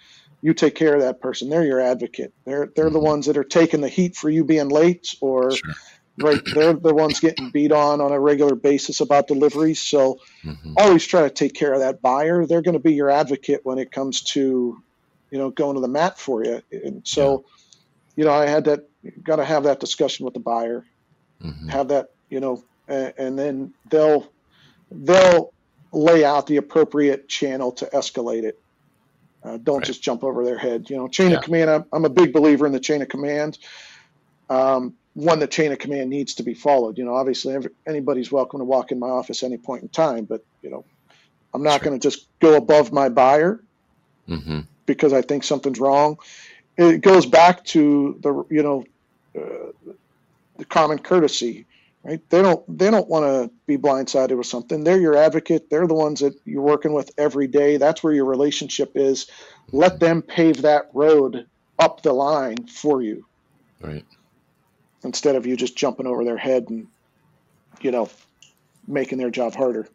[0.40, 2.94] you take care of that person they're your advocate they're they're mm-hmm.
[2.94, 5.74] the ones that are taking the heat for you being late or sure.
[6.20, 10.74] Right they're the ones getting beat on on a regular basis about deliveries so mm-hmm.
[10.76, 13.78] always try to take care of that buyer they're going to be your advocate when
[13.78, 14.80] it comes to
[15.30, 17.44] you know going to the mat for you and so
[18.16, 18.22] yeah.
[18.22, 18.88] you know i had that
[19.22, 20.84] got to have that discussion with the buyer
[21.42, 21.68] mm-hmm.
[21.68, 24.30] have that you know and, and then they'll
[24.90, 25.52] they'll
[25.92, 28.60] lay out the appropriate channel to escalate it.
[29.42, 29.86] Uh, don't right.
[29.86, 30.90] just jump over their head.
[30.90, 31.38] You know, chain yeah.
[31.38, 31.70] of command.
[31.70, 33.58] I'm, I'm, a big believer in the chain of command.
[34.50, 36.98] Um, one, the chain of command needs to be followed.
[36.98, 40.24] You know, obviously, every, anybody's welcome to walk in my office any point in time,
[40.24, 40.84] but you know,
[41.52, 41.90] I'm not sure.
[41.90, 43.60] going to just go above my buyer
[44.28, 44.60] mm-hmm.
[44.86, 46.18] because I think something's wrong.
[46.76, 48.84] It goes back to the you know
[49.36, 49.92] uh,
[50.56, 51.66] the common courtesy
[52.04, 52.30] right?
[52.30, 54.84] They don't they don't want to be blindsided with something.
[54.84, 55.68] They're your advocate.
[55.70, 57.76] They're the ones that you're working with every day.
[57.76, 59.26] That's where your relationship is.
[59.72, 61.46] Let them pave that road
[61.78, 63.26] up the line for you.
[63.80, 64.04] Right.
[65.04, 66.86] Instead of you just jumping over their head and
[67.80, 68.08] you know
[68.86, 69.88] making their job harder.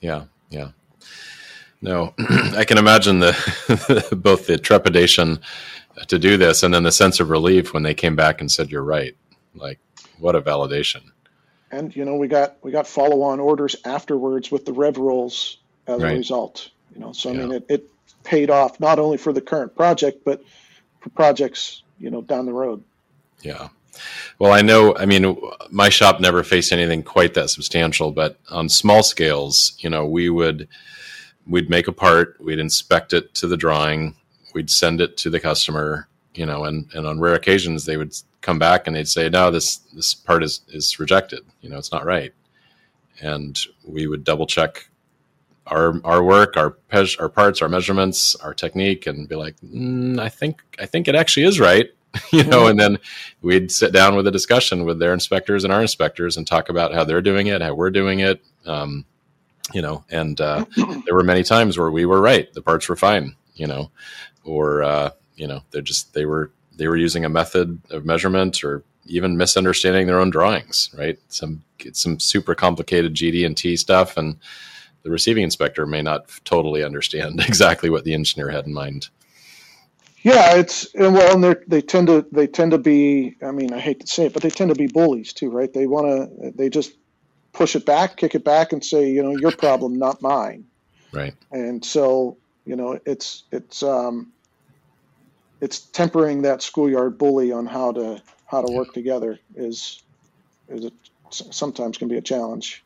[0.00, 0.70] Yeah, yeah.
[1.80, 5.38] No, I can imagine the both the trepidation
[6.08, 8.70] to do this and then the sense of relief when they came back and said
[8.70, 9.16] you're right.
[9.54, 9.78] Like
[10.18, 11.02] what a validation
[11.70, 15.58] and you know we got we got follow on orders afterwards with the rev rolls
[15.86, 16.12] as right.
[16.12, 16.70] a result.
[16.94, 17.40] You know, so yeah.
[17.40, 17.90] I mean it, it
[18.24, 20.42] paid off not only for the current project but
[21.00, 22.82] for projects you know down the road.
[23.42, 23.68] Yeah.
[24.38, 24.96] Well, I know.
[24.96, 25.36] I mean,
[25.70, 30.28] my shop never faced anything quite that substantial, but on small scales, you know, we
[30.28, 30.68] would
[31.46, 34.16] we'd make a part, we'd inspect it to the drawing,
[34.54, 38.14] we'd send it to the customer, you know, and and on rare occasions they would
[38.40, 41.40] come back and they'd say, no, this this part is is rejected.
[41.60, 42.32] You know, it's not right.
[43.20, 44.88] And we would double check
[45.66, 46.76] our our work, our
[47.18, 51.14] our parts, our measurements, our technique, and be like, mm, I think I think it
[51.14, 51.90] actually is right.
[52.32, 52.70] you know, mm-hmm.
[52.70, 52.98] and then
[53.42, 56.94] we'd sit down with a discussion with their inspectors and our inspectors and talk about
[56.94, 58.44] how they're doing it, how we're doing it.
[58.64, 59.04] Um,
[59.72, 60.64] you know, and uh,
[61.04, 63.36] there were many times where we were right, the parts were fine.
[63.54, 63.90] You know,
[64.44, 68.62] or uh, you know, they're just they were they were using a method of measurement
[68.62, 71.18] or even misunderstanding their own drawings, right?
[71.28, 71.62] Some
[71.92, 74.38] some super complicated GD and T stuff, and
[75.02, 79.08] the receiving inspector may not totally understand exactly what the engineer had in mind.
[80.26, 83.36] Yeah, it's and well, and they tend to they tend to be.
[83.40, 85.72] I mean, I hate to say it, but they tend to be bullies too, right?
[85.72, 86.94] They want to they just
[87.52, 90.64] push it back, kick it back, and say, you know, your problem, not mine.
[91.12, 91.34] Right.
[91.52, 94.32] And so, you know, it's it's um,
[95.60, 100.02] it's tempering that schoolyard bully on how to how to work together is
[100.68, 100.92] is it
[101.30, 102.84] sometimes can be a challenge.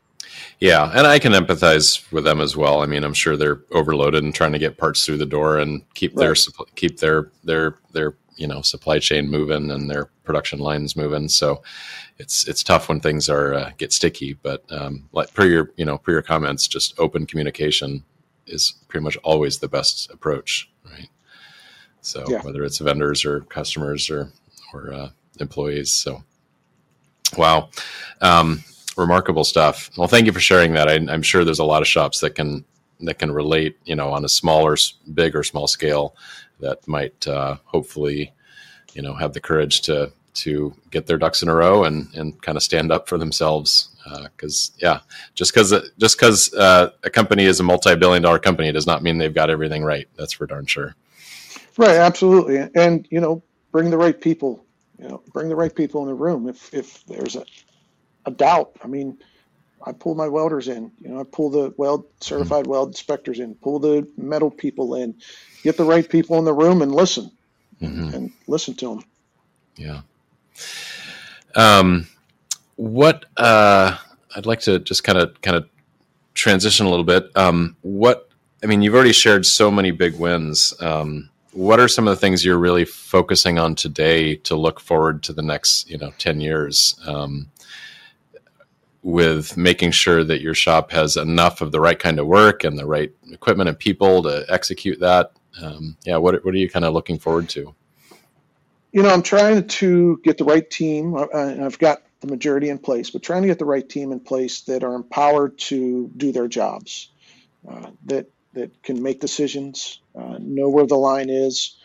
[0.59, 2.81] Yeah, and I can empathize with them as well.
[2.81, 5.81] I mean, I'm sure they're overloaded and trying to get parts through the door and
[5.95, 6.25] keep right.
[6.25, 6.35] their
[6.75, 11.29] keep their their their you know supply chain moving and their production lines moving.
[11.29, 11.63] So
[12.17, 14.33] it's it's tough when things are uh, get sticky.
[14.33, 18.03] But um, like per your you know per your comments, just open communication
[18.47, 21.09] is pretty much always the best approach, right?
[22.01, 22.41] So yeah.
[22.41, 24.31] whether it's vendors or customers or
[24.73, 25.09] or uh,
[25.39, 26.23] employees, so
[27.37, 27.69] wow,
[28.21, 28.63] um,
[28.97, 29.89] remarkable stuff.
[29.97, 30.87] Well, thank you for sharing that.
[30.87, 32.65] I, I'm sure there's a lot of shops that can
[33.01, 34.77] that can relate, you know, on a smaller,
[35.13, 36.15] big or small scale,
[36.59, 38.33] that might uh, hopefully,
[38.93, 42.41] you know, have the courage to to get their ducks in a row and and
[42.41, 43.89] kind of stand up for themselves.
[44.35, 44.99] Because uh, yeah,
[45.35, 49.17] just because just because uh, a company is a multi-billion dollar company does not mean
[49.17, 50.07] they've got everything right.
[50.17, 50.95] That's for darn sure.
[51.77, 54.65] Right, absolutely, and you know, bring the right people.
[54.99, 56.47] You know, bring the right people in the room.
[56.47, 57.45] If if there's a
[58.25, 59.17] a doubt, I mean,
[59.85, 60.91] I pull my welders in.
[61.01, 62.71] You know, I pull the weld certified mm-hmm.
[62.71, 65.15] weld inspectors in, pull the metal people in,
[65.63, 67.31] get the right people in the room and listen,
[67.81, 68.13] mm-hmm.
[68.13, 69.03] and listen to them.
[69.75, 70.01] Yeah.
[71.55, 72.07] Um,
[72.75, 73.97] what uh,
[74.35, 75.67] I'd like to just kind of kind of
[76.33, 77.35] transition a little bit.
[77.35, 78.29] Um, what
[78.63, 80.73] I mean, you've already shared so many big wins.
[80.79, 85.21] Um, what are some of the things you're really focusing on today to look forward
[85.23, 86.95] to the next, you know, ten years?
[87.05, 87.49] Um,
[89.03, 92.77] with making sure that your shop has enough of the right kind of work and
[92.77, 95.31] the right equipment and people to execute that.
[95.61, 97.73] Um, yeah, what what are you kind of looking forward to?
[98.91, 102.69] You know, I'm trying to get the right team, uh, and I've got the majority
[102.69, 106.11] in place, but trying to get the right team in place that are empowered to
[106.15, 107.09] do their jobs,
[107.67, 111.77] uh, that that can make decisions, uh, know where the line is,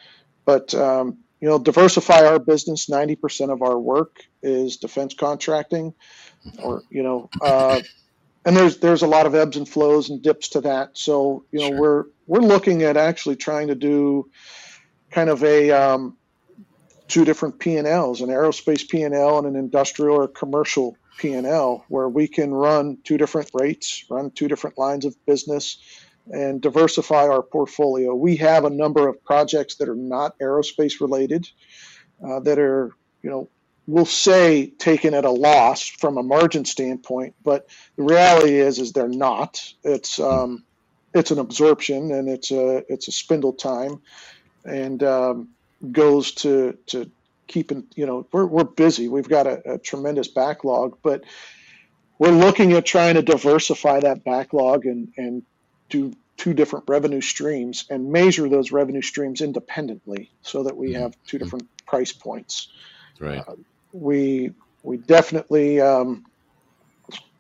[0.45, 2.89] but um, you know, diversify our business.
[2.89, 5.95] Ninety percent of our work is defense contracting
[6.61, 7.81] or you know, uh,
[8.45, 10.99] and there's there's a lot of ebbs and flows and dips to that.
[10.99, 11.81] So you know, sure.
[11.81, 14.29] we're we're looking at actually trying to do
[15.13, 16.17] kind of a um,
[17.07, 21.47] two different P and Ls, an aerospace P and an industrial or commercial P and
[21.47, 25.79] L, where we can run two different rates, run two different lines of business,
[26.31, 28.15] and diversify our portfolio.
[28.15, 31.49] We have a number of projects that are not aerospace related,
[32.25, 33.49] uh, that are you know
[33.87, 38.93] we'll say taken at a loss from a margin standpoint, but the reality is is
[38.93, 39.63] they're not.
[39.85, 40.65] It's um,
[41.15, 44.03] it's an absorption and it's a it's a spindle time,
[44.65, 45.49] and um,
[45.93, 47.11] goes to to
[47.47, 49.09] keeping you know we're we're busy.
[49.09, 51.25] We've got a, a tremendous backlog, but
[52.19, 55.43] we're looking at trying to diversify that backlog and and
[55.89, 61.17] do two different revenue streams and measure those revenue streams independently so that we have
[61.27, 62.69] two different price points.
[63.19, 63.39] Right.
[63.39, 63.55] Uh,
[63.93, 66.27] we we definitely um,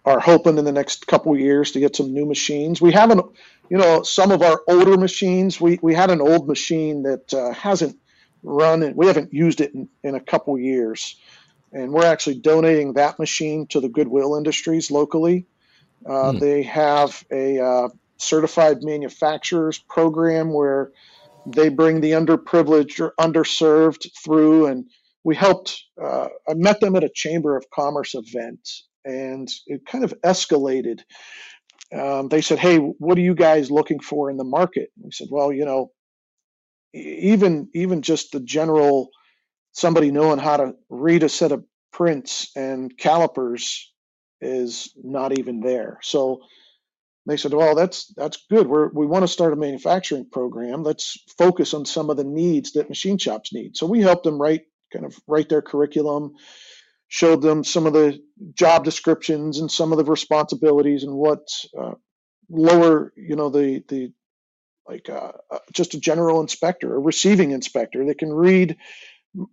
[0.04, 2.80] are hoping in the next couple of years to get some new machines.
[2.80, 3.24] We haven't,
[3.68, 5.60] you know, some of our older machines.
[5.60, 7.98] We we had an old machine that uh, hasn't
[8.42, 11.16] run and we haven't used it in, in a couple of years,
[11.72, 15.46] and we're actually donating that machine to the Goodwill Industries locally.
[16.04, 16.38] Uh, hmm.
[16.38, 17.88] They have a uh,
[18.18, 20.90] certified manufacturers program where
[21.46, 24.86] they bring the underprivileged or underserved through and
[25.24, 28.68] we helped, uh, I met them at a Chamber of Commerce event
[29.04, 31.00] and it kind of escalated.
[31.96, 34.90] Um, they said, Hey, what are you guys looking for in the market?
[35.02, 35.92] we said, Well, you know,
[36.94, 39.10] even even just the general
[39.72, 43.92] somebody knowing how to read a set of prints and calipers
[44.40, 45.98] is not even there.
[46.02, 46.40] So
[47.26, 48.66] they said, "Well, that's that's good.
[48.66, 50.82] We're, we want to start a manufacturing program.
[50.82, 54.40] Let's focus on some of the needs that machine shops need." So we helped them
[54.40, 54.62] write
[54.92, 56.34] kind of write their curriculum,
[57.08, 58.22] showed them some of the
[58.54, 61.48] job descriptions and some of the responsibilities and what
[61.78, 61.94] uh,
[62.48, 64.12] lower, you know, the the
[64.86, 68.76] like uh, uh, just a general inspector, a receiving inspector that can read,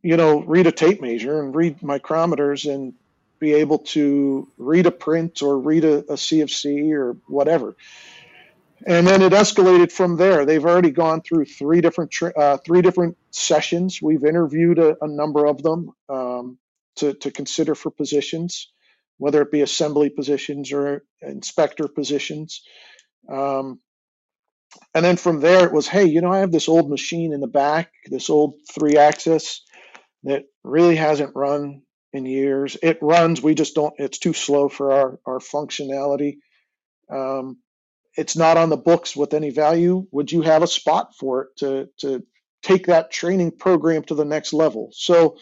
[0.01, 2.93] you know, read a tape measure and read micrometers and
[3.44, 7.76] be able to read a print or read a, a CFC or whatever
[8.86, 10.46] and then it escalated from there.
[10.46, 14.02] They've already gone through three different uh, three different sessions.
[14.02, 16.58] We've interviewed a, a number of them um,
[16.98, 18.72] to to consider for positions,
[19.18, 22.62] whether it be assembly positions or inspector positions.
[23.32, 23.80] Um,
[24.96, 27.41] and then from there, it was, hey, you know, I have this old machine in
[27.41, 29.62] the back, this old three axis
[30.24, 31.84] that really hasn't run
[32.14, 32.78] in years.
[32.82, 33.93] It runs, we just don't.
[33.97, 36.38] It's too slow for our our functionality.
[37.11, 37.57] Um,
[38.16, 41.57] it's not on the books with any value, would you have a spot for it
[41.57, 42.24] to to
[42.61, 44.89] take that training program to the next level?
[44.93, 45.38] So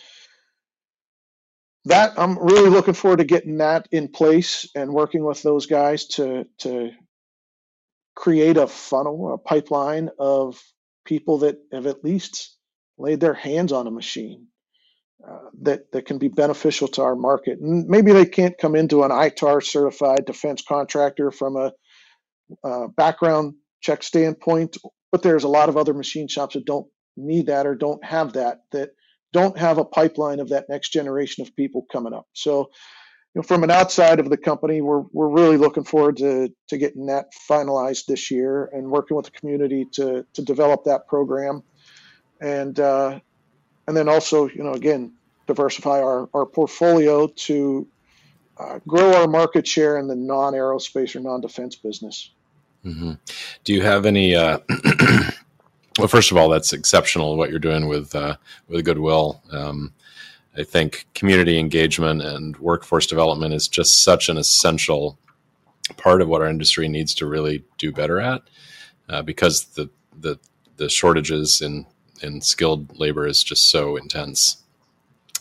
[1.86, 6.06] that I'm really looking forward to getting that in place and working with those guys
[6.08, 6.92] to to
[8.16, 10.62] create a funnel, a pipeline of
[11.06, 12.56] people that have at least
[12.98, 14.48] laid their hands on a machine
[15.28, 17.60] uh, that that can be beneficial to our market.
[17.60, 21.72] And maybe they can't come into an ITAR certified defense contractor from a
[22.64, 24.78] uh, background check standpoint,
[25.12, 28.34] but there's a lot of other machine shops that don't need that or don't have
[28.34, 28.92] that that
[29.34, 32.28] don't have a pipeline of that next generation of people coming up.
[32.34, 32.70] So,
[33.34, 36.78] you know, from an outside of the company, we're we're really looking forward to to
[36.78, 41.64] getting that finalized this year and working with the community to to develop that program,
[42.42, 43.20] and uh,
[43.92, 45.12] and then also, you know, again,
[45.48, 47.86] diversify our our portfolio to
[48.58, 52.30] uh, grow our market share in the non aerospace or non defense business.
[52.86, 53.12] Mm-hmm.
[53.66, 54.34] Do you have any?
[54.34, 54.60] Uh,
[56.00, 58.38] well, first of all, that's exceptional what you're doing with uh,
[58.70, 59.42] with Goodwill.
[59.52, 59.92] Um,
[60.58, 65.20] I think community engagement and workforce development is just such an essential
[65.98, 68.42] part of what our industry needs to really do better at,
[69.10, 70.40] uh, because the the
[70.78, 71.86] the shortages in
[72.24, 74.58] in skilled labor is just so intense.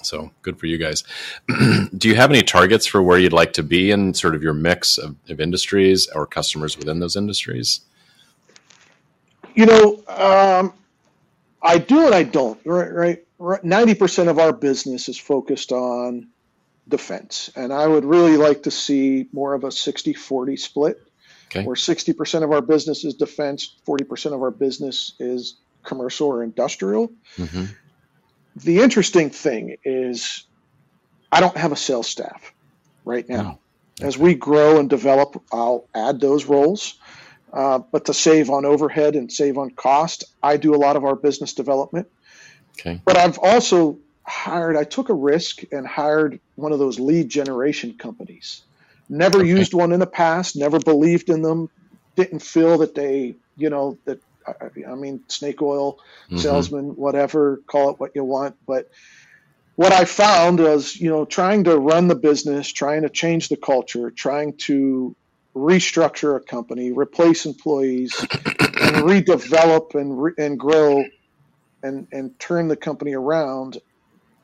[0.03, 1.05] So good for you guys.
[1.97, 4.55] Do you have any targets for where you'd like to be in sort of your
[4.55, 7.81] mix of, of industries or customers within those industries?
[9.55, 10.73] You know, um,
[11.63, 12.59] I do and I don't.
[12.65, 13.65] Right, right.
[13.65, 16.29] Ninety percent of our business is focused on
[16.89, 21.03] defense, and I would really like to see more of a 60-40 split,
[21.47, 21.65] okay.
[21.65, 26.29] where sixty percent of our business is defense, forty percent of our business is commercial
[26.29, 27.13] or industrial.
[27.37, 27.65] Mm-hmm
[28.57, 30.45] the interesting thing is
[31.31, 32.53] I don't have a sales staff
[33.05, 33.59] right now.
[34.01, 36.95] As we grow and develop, I'll add those roles.
[37.53, 41.05] Uh, but to save on overhead and save on cost, I do a lot of
[41.05, 42.09] our business development.
[42.79, 43.01] Okay.
[43.05, 47.99] But I've also hired, I took a risk and hired one of those lead generation
[47.99, 48.63] companies.
[49.09, 49.49] Never okay.
[49.49, 51.69] used one in the past, never believed in them,
[52.17, 56.39] didn't feel that they, you know, that I mean, snake oil mm-hmm.
[56.39, 58.57] salesman, whatever, call it what you want.
[58.67, 58.91] But
[59.77, 63.57] what I found was, you know, trying to run the business, trying to change the
[63.57, 65.17] culture, trying to
[65.55, 71.05] restructure a company, replace employees, and redevelop and re- and grow,
[71.83, 73.79] and and turn the company around.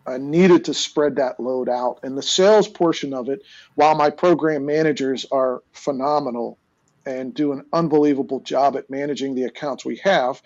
[0.07, 3.42] I needed to spread that load out, and the sales portion of it,
[3.74, 6.59] while my program managers are phenomenal,
[7.07, 10.43] and do an unbelievable job at managing the accounts we have,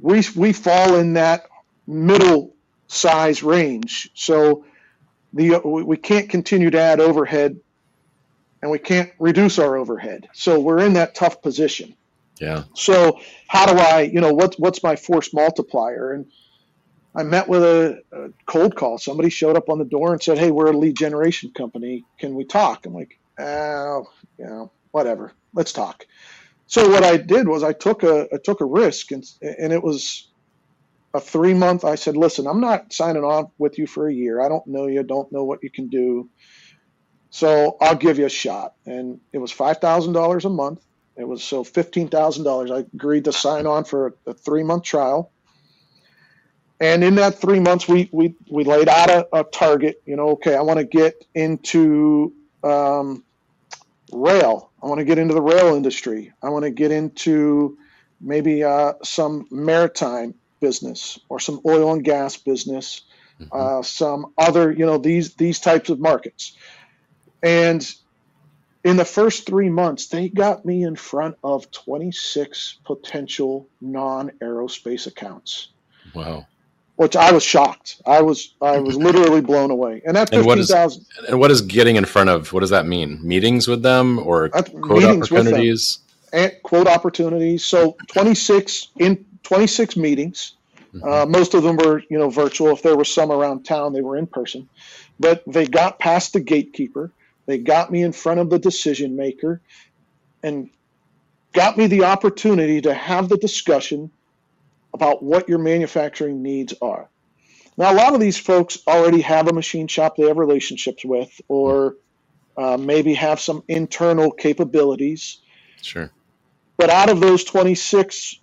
[0.00, 1.46] we, we fall in that
[1.86, 2.54] middle
[2.86, 4.10] size range.
[4.14, 4.64] So
[5.32, 7.60] the we can't continue to add overhead
[8.62, 10.28] and we can't reduce our overhead.
[10.32, 11.94] So we're in that tough position.
[12.40, 12.64] Yeah.
[12.74, 16.12] So how do I, you know, what's what's my force multiplier?
[16.12, 16.26] And
[17.14, 18.98] I met with a, a, cold call.
[18.98, 22.04] Somebody showed up on the door and said, "Hey, we're a lead generation company.
[22.18, 24.06] Can we talk?" I'm like, "Oh,
[24.38, 26.06] you know, whatever, let's talk.
[26.66, 29.82] So what I did was I took a I took a risk and and it
[29.82, 30.28] was
[31.12, 31.84] a three month.
[31.84, 34.40] I said, listen, I'm not signing on with you for a year.
[34.40, 35.02] I don't know you.
[35.02, 36.30] Don't know what you can do.
[37.30, 38.74] So I'll give you a shot.
[38.86, 40.80] And it was five thousand dollars a month.
[41.16, 42.70] It was so fifteen thousand dollars.
[42.70, 45.32] I agreed to sign on for a, a three month trial.
[46.80, 50.02] And in that three months, we we we laid out a, a target.
[50.06, 52.32] You know, okay, I want to get into
[52.62, 53.24] um,
[54.12, 54.70] rail.
[54.82, 56.32] I want to get into the rail industry.
[56.42, 57.78] I want to get into
[58.20, 63.02] maybe uh, some maritime business or some oil and gas business,
[63.40, 63.48] mm-hmm.
[63.52, 66.56] uh, some other, you know, these these types of markets.
[67.42, 67.86] And
[68.84, 75.68] in the first three months, they got me in front of 26 potential non-aerospace accounts.
[76.14, 76.46] Wow
[77.00, 78.02] which I was shocked.
[78.04, 80.02] I was I was literally blown away.
[80.04, 81.06] And that's fifteen thousand.
[81.28, 82.52] And what is getting in front of?
[82.52, 83.18] What does that mean?
[83.26, 86.00] Meetings with them or quote opportunities?
[86.34, 87.64] And quote opportunities.
[87.64, 90.56] So twenty six in twenty six meetings.
[90.94, 91.08] Mm-hmm.
[91.08, 92.68] Uh, most of them were you know virtual.
[92.72, 94.68] If there were some around town, they were in person.
[95.18, 97.12] But they got past the gatekeeper.
[97.46, 99.62] They got me in front of the decision maker,
[100.42, 100.68] and
[101.54, 104.10] got me the opportunity to have the discussion
[104.92, 107.08] about what your manufacturing needs are.
[107.76, 111.40] Now, a lot of these folks already have a machine shop they have relationships with,
[111.48, 111.96] or
[112.56, 115.38] uh, maybe have some internal capabilities.
[115.80, 116.10] Sure.
[116.76, 118.40] But out of those 26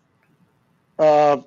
[0.97, 1.37] uh,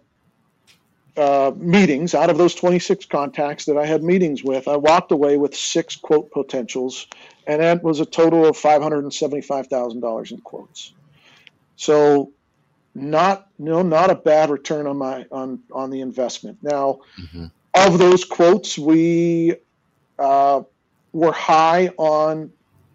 [1.16, 5.36] uh, meetings, out of those 26 contacts that I had meetings with, I walked away
[5.36, 7.06] with six quote potentials,
[7.46, 10.94] and that was a total of $575,000 in quotes.
[11.76, 12.32] So
[12.94, 17.46] not no not a bad return on my on on the investment now mm-hmm.
[17.74, 19.54] of those quotes we
[20.18, 20.62] uh,
[21.12, 22.52] were high on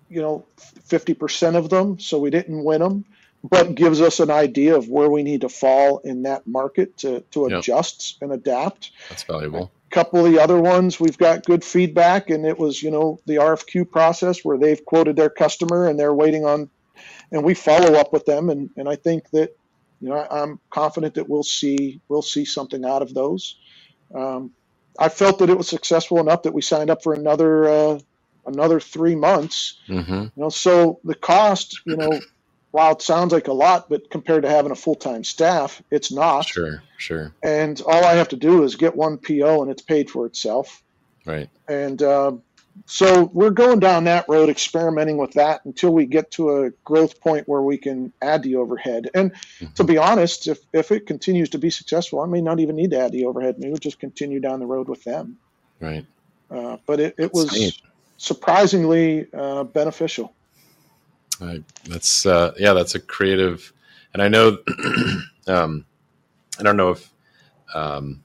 [0.10, 0.46] you know
[0.88, 3.06] 50% of them so we didn't win them
[3.44, 7.22] but gives us an idea of where we need to fall in that market to,
[7.32, 7.60] to Yep.
[7.60, 8.92] adjust and adapt.
[9.10, 9.72] That's valuable.
[9.92, 13.20] A couple of the other ones we've got good feedback and it was you know
[13.28, 16.70] the rfq process where they've quoted their customer and they're waiting on
[17.32, 19.56] and we follow up with them and, and i think that
[20.06, 23.58] you know I, i'm confident that we'll see we'll see something out of those
[24.14, 24.52] um,
[25.00, 28.00] i felt that it was successful enough that we signed up for another uh,
[28.46, 32.22] another three months hmm you know so the cost you know
[32.72, 36.46] while it sounds like a lot but compared to having a full-time staff it's not
[36.46, 37.34] Sure, sure.
[37.44, 40.84] and all I have to do is get one PO and it's paid for itself.
[41.26, 41.50] Right.
[41.68, 42.44] And um,
[42.86, 47.20] so we're going down that road, experimenting with that until we get to a growth
[47.22, 49.10] point where we can add the overhead.
[49.16, 49.32] And
[49.76, 52.92] to be honest, if, if it continues to be successful, I may not even need
[52.92, 53.56] to add the overhead.
[53.58, 55.38] Maybe we'll just continue down the road with them.
[55.80, 56.06] Right.
[56.52, 57.82] Uh, but it, it was
[58.18, 60.34] surprisingly uh, beneficial.
[61.42, 63.74] I, that's uh, yeah, that's a creative,
[64.14, 64.58] and I know.
[65.48, 65.86] um,
[66.58, 67.12] I don't know if
[67.74, 68.24] um,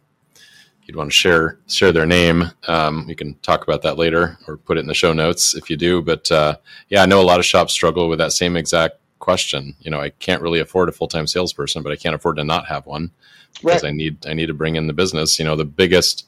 [0.91, 2.43] you'd want to share share their name.
[2.67, 5.71] Um, we can talk about that later, or put it in the show notes if
[5.71, 6.03] you do.
[6.03, 6.57] But uh,
[6.89, 9.77] yeah, I know a lot of shops struggle with that same exact question.
[9.83, 12.45] You know, I can't really afford a full time salesperson, but I can't afford to
[12.45, 13.13] not have one
[13.55, 13.91] because Right.
[13.91, 15.39] I need I need to bring in the business.
[15.39, 16.27] You know, the biggest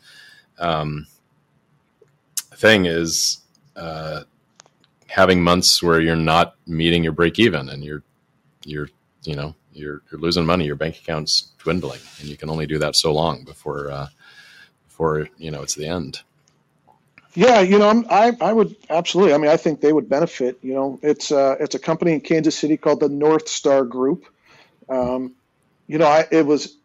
[0.60, 1.08] um,
[2.54, 3.38] thing is
[3.74, 4.22] uh,
[5.08, 8.04] having months where you're not meeting your break even and you're
[8.64, 8.90] you're
[9.24, 10.66] you know you're you're losing money.
[10.66, 14.06] Your bank account's dwindling, and you can only do that so long before uh,
[14.92, 16.20] before you know it's the end.
[17.34, 19.32] Yeah, you know, I'm, I I would absolutely.
[19.32, 20.58] I mean, I think they would benefit.
[20.62, 24.26] You know, it's uh, it's a company in Kansas City called the North Star Group.
[24.88, 25.34] Um,
[25.88, 26.76] you know, I, it was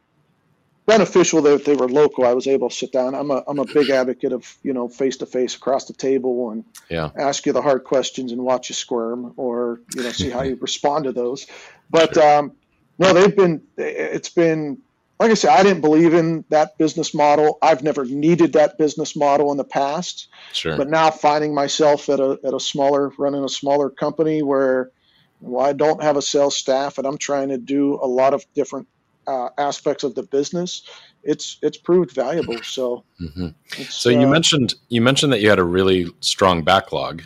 [0.85, 2.25] beneficial that they were local.
[2.25, 3.13] I was able to sit down.
[3.13, 6.51] I'm a I'm a big advocate of you know face to face across the table
[6.51, 7.11] and Yeah.
[7.17, 10.55] ask you the hard questions and watch you squirm or you know see how you
[10.61, 11.47] respond to those.
[11.89, 12.53] But um,
[12.99, 13.63] no, they've been.
[13.77, 14.81] It's been
[15.19, 15.51] like I said.
[15.51, 17.57] I didn't believe in that business model.
[17.61, 20.27] I've never needed that business model in the past.
[20.53, 20.77] Sure.
[20.77, 24.91] But now finding myself at a at a smaller running a smaller company where
[25.39, 28.45] well, I don't have a sales staff and I'm trying to do a lot of
[28.53, 28.87] different
[29.27, 30.83] uh, aspects of the business.
[31.23, 32.61] It's it's proved valuable.
[32.63, 33.49] So hmm
[33.89, 37.23] So you uh, mentioned you mentioned that you had a really strong backlog.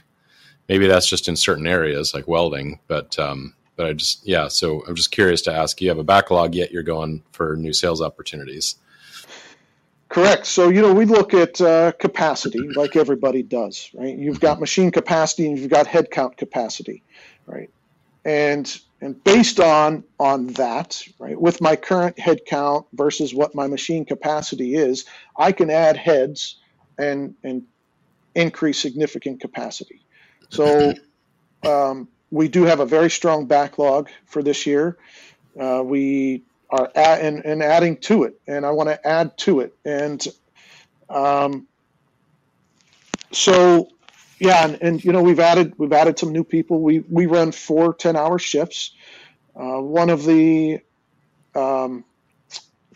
[0.70, 4.48] Maybe that's just in certain areas like welding, but um, but I just yeah.
[4.48, 5.82] So I'm just curious to ask.
[5.82, 8.76] You have a backlog, yet you're going for new sales opportunities.
[10.12, 10.46] Correct.
[10.46, 14.14] So, you know, we look at uh, capacity like everybody does, right?
[14.14, 17.02] You've got machine capacity and you've got headcount capacity,
[17.46, 17.70] right?
[18.26, 24.04] And and based on on that, right, with my current headcount versus what my machine
[24.04, 25.06] capacity is,
[25.38, 26.58] I can add heads
[26.98, 27.64] and and
[28.36, 30.06] increase significant capacity.
[30.50, 30.94] So
[31.64, 34.98] um, we do have a very strong backlog for this year.
[35.60, 39.60] Uh, we are at, and, and adding to it, and I want to add to
[39.62, 39.76] it.
[39.86, 40.26] And
[41.10, 41.68] um,
[43.34, 43.90] so,
[44.40, 46.82] yeah, and, and you know we've added we've added some new people.
[46.82, 48.92] We we run four 10 hour shifts.
[49.56, 50.80] Uh, one of the
[51.56, 52.06] um,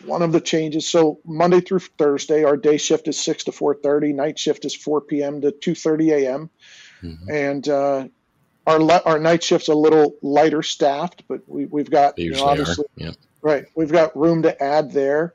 [0.06, 0.88] one of the changes.
[0.90, 4.14] So Monday through Thursday, our day shift is six to four thirty.
[4.14, 5.42] Night shift is four p.m.
[5.42, 6.50] to two thirty a.m.
[7.04, 7.30] Mhm.
[7.30, 8.08] And uh,
[8.68, 12.86] our our night shift's a little lighter staffed, but we we've got you know, obviously
[12.96, 13.12] Yeah.
[13.42, 13.66] Right.
[13.76, 15.34] We've got room to add there.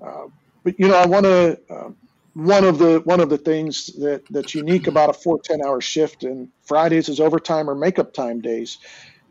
[0.00, 0.26] Uh,
[0.62, 1.60] but you know, I want to.
[1.68, 1.90] Uh,
[2.34, 5.80] one of the one of the things that that's unique about a four 10 hour
[5.80, 8.78] shift and Fridays is overtime or makeup time days.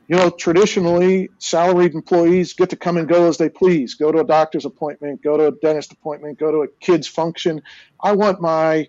[0.10, 3.96] You know, traditionally salaried employees get to come and go as they please.
[3.96, 7.62] Go to a doctor's appointment, go to a dentist appointment, go to a kid's function.
[8.02, 8.88] I want my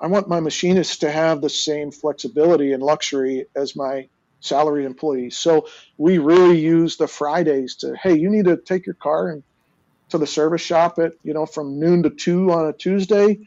[0.00, 4.08] I want my machinists to have the same flexibility and luxury as my
[4.40, 5.36] salaried employees.
[5.36, 9.42] So we really use the Fridays to, hey, you need to take your car and
[10.10, 13.38] to the service shop at, you know, from noon to two on a Tuesday,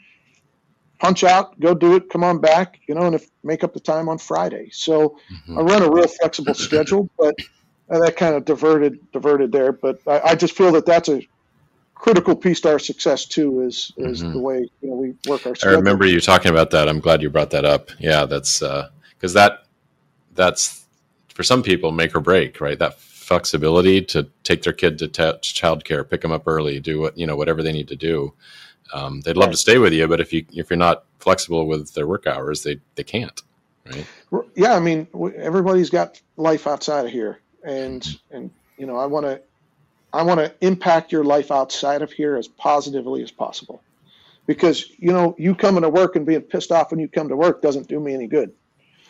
[1.00, 3.80] punch out, go do it, come on back, you know, and if make up the
[3.80, 4.70] time on Friday.
[4.72, 5.18] So
[5.48, 5.58] Mhm.
[5.58, 7.36] I run a real flexible schedule, but
[7.90, 9.72] uh, that kind of diverted diverted there.
[9.72, 11.22] But I, I just feel that that's a
[12.02, 13.62] critical piece to our success too.
[13.62, 14.34] Is is Mhm.
[14.34, 15.76] the way you know we work our Schedule.
[15.76, 16.90] I remember you talking about that.
[16.90, 17.92] I'm glad you brought that up.
[18.00, 19.66] Yeah, that's because that
[20.36, 20.86] that's
[21.34, 22.80] for some people make or break, right?
[22.80, 27.18] That flexibility to take their kid to t- childcare, pick them up early, do what
[27.18, 28.34] you know whatever they need to do.
[28.94, 29.52] Um, they'd love Right.
[29.52, 32.64] to stay with you, but if you if you're not flexible with their work hours,
[32.64, 33.42] they they can't,
[33.86, 34.08] right?
[34.56, 35.08] yeah i mean
[35.38, 39.42] everybody's got life outside of here and and you know i want to
[40.14, 43.82] i want to impact your life outside of here as positively as possible
[44.48, 47.36] because you know you coming to work and being pissed off when you come to
[47.36, 48.52] work doesn't do me any good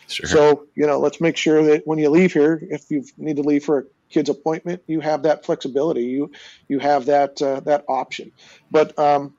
[0.08, 0.26] Sure.
[0.26, 3.42] so you know let's make sure that when you leave here if you need to
[3.42, 6.04] leave for a kid's appointment, you have that flexibility.
[6.04, 6.30] You
[6.68, 8.30] you have that uh, that option.
[8.70, 9.34] But um,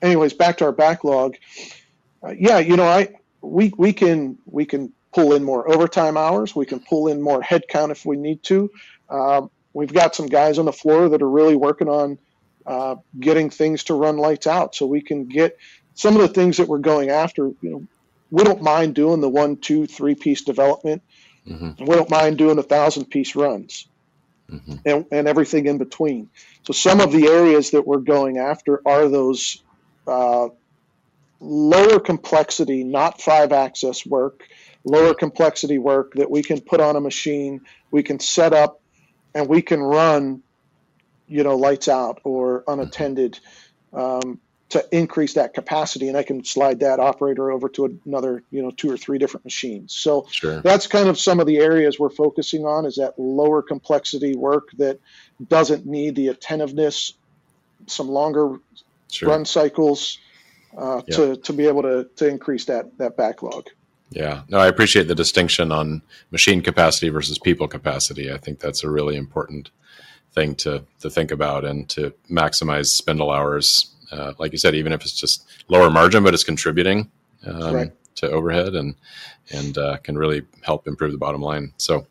[0.00, 1.36] anyways, back to our backlog.
[2.22, 3.08] Uh, yeah, you know, I
[3.42, 6.56] we we can we can pull in more overtime hours.
[6.56, 8.70] We can pull in more headcount if we need to.
[9.10, 12.18] Um, we've got some guys on the floor that are really working on
[12.66, 15.58] uh, getting things to run lights out, so we can get
[15.94, 17.46] some of the things that we're going after.
[17.62, 17.86] You know,
[18.30, 21.02] we don't mind doing the one, two, three piece development.
[21.46, 21.84] Mm-hmm.
[21.84, 23.88] We don't mind doing a thousand piece runs.
[24.50, 24.76] Mm-hmm.
[24.86, 26.30] And, and everything in between.
[26.62, 29.62] So some of the areas that we're going after are those
[30.06, 30.48] uh,
[31.38, 34.48] lower complexity, not five axis work,
[34.84, 38.80] lower complexity work that we can put on a machine, we can set up,
[39.34, 40.42] and we can run,
[41.26, 43.38] you know, lights out or unattended
[43.92, 44.40] um,
[44.70, 46.08] to increase that capacity.
[46.08, 49.44] And I can slide that operator over to another, you know, two or three different
[49.44, 49.94] machines.
[49.94, 50.60] So sure.
[50.60, 54.70] that's kind of some of the areas we're focusing on is that lower complexity work
[54.78, 55.00] that
[55.48, 57.14] doesn't need the attentiveness,
[57.86, 58.58] some longer
[59.10, 59.28] sure.
[59.30, 60.18] run cycles
[60.76, 63.68] uh, to to be able to to increase that that backlog.
[64.10, 68.32] Yeah, no, I appreciate the distinction on machine capacity versus people capacity.
[68.32, 69.70] I think that's a really important
[70.32, 73.94] thing to to think about and to maximize spindle hours.
[74.10, 77.10] Uh, like you said, even if it's just lower margin, but it's contributing
[77.46, 77.92] um, right.
[78.14, 78.94] to overhead and
[79.50, 81.72] and uh, can really help improve the bottom line.
[81.76, 82.06] So,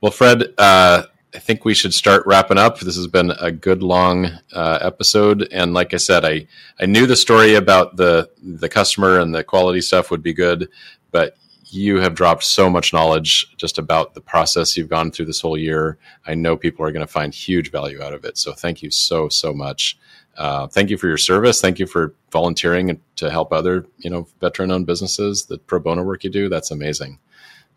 [0.00, 1.04] well, Fred, uh,
[1.34, 2.78] I think we should start wrapping up.
[2.78, 6.46] This has been a good long uh, episode, and like I said, I
[6.78, 10.68] I knew the story about the the customer and the quality stuff would be good,
[11.10, 15.40] but you have dropped so much knowledge just about the process you've gone through this
[15.40, 15.98] whole year.
[16.24, 18.38] I know people are going to find huge value out of it.
[18.38, 19.98] So thank you so so much.
[20.36, 21.60] Uh, thank you for your service.
[21.60, 25.46] Thank you for volunteering to help other you know veteran owned businesses.
[25.46, 27.18] The pro bono work you do that's amazing.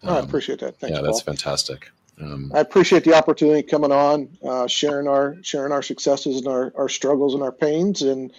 [0.04, 0.78] Um, oh, I appreciate that.
[0.78, 1.34] Thanks, yeah, that's Paul.
[1.34, 1.92] fantastic.
[2.20, 6.74] Um, I appreciate the opportunity coming on, uh, sharing our sharing our successes and our,
[6.76, 8.02] our struggles and our pains.
[8.02, 8.34] And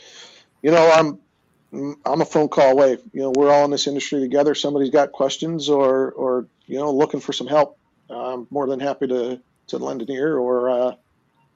[0.63, 2.99] you know, I'm I'm a phone call away.
[3.13, 4.55] You know, we're all in this industry together.
[4.55, 7.79] Somebody's got questions or or you know looking for some help.
[8.11, 10.95] I'm more than happy to to lend an ear or uh,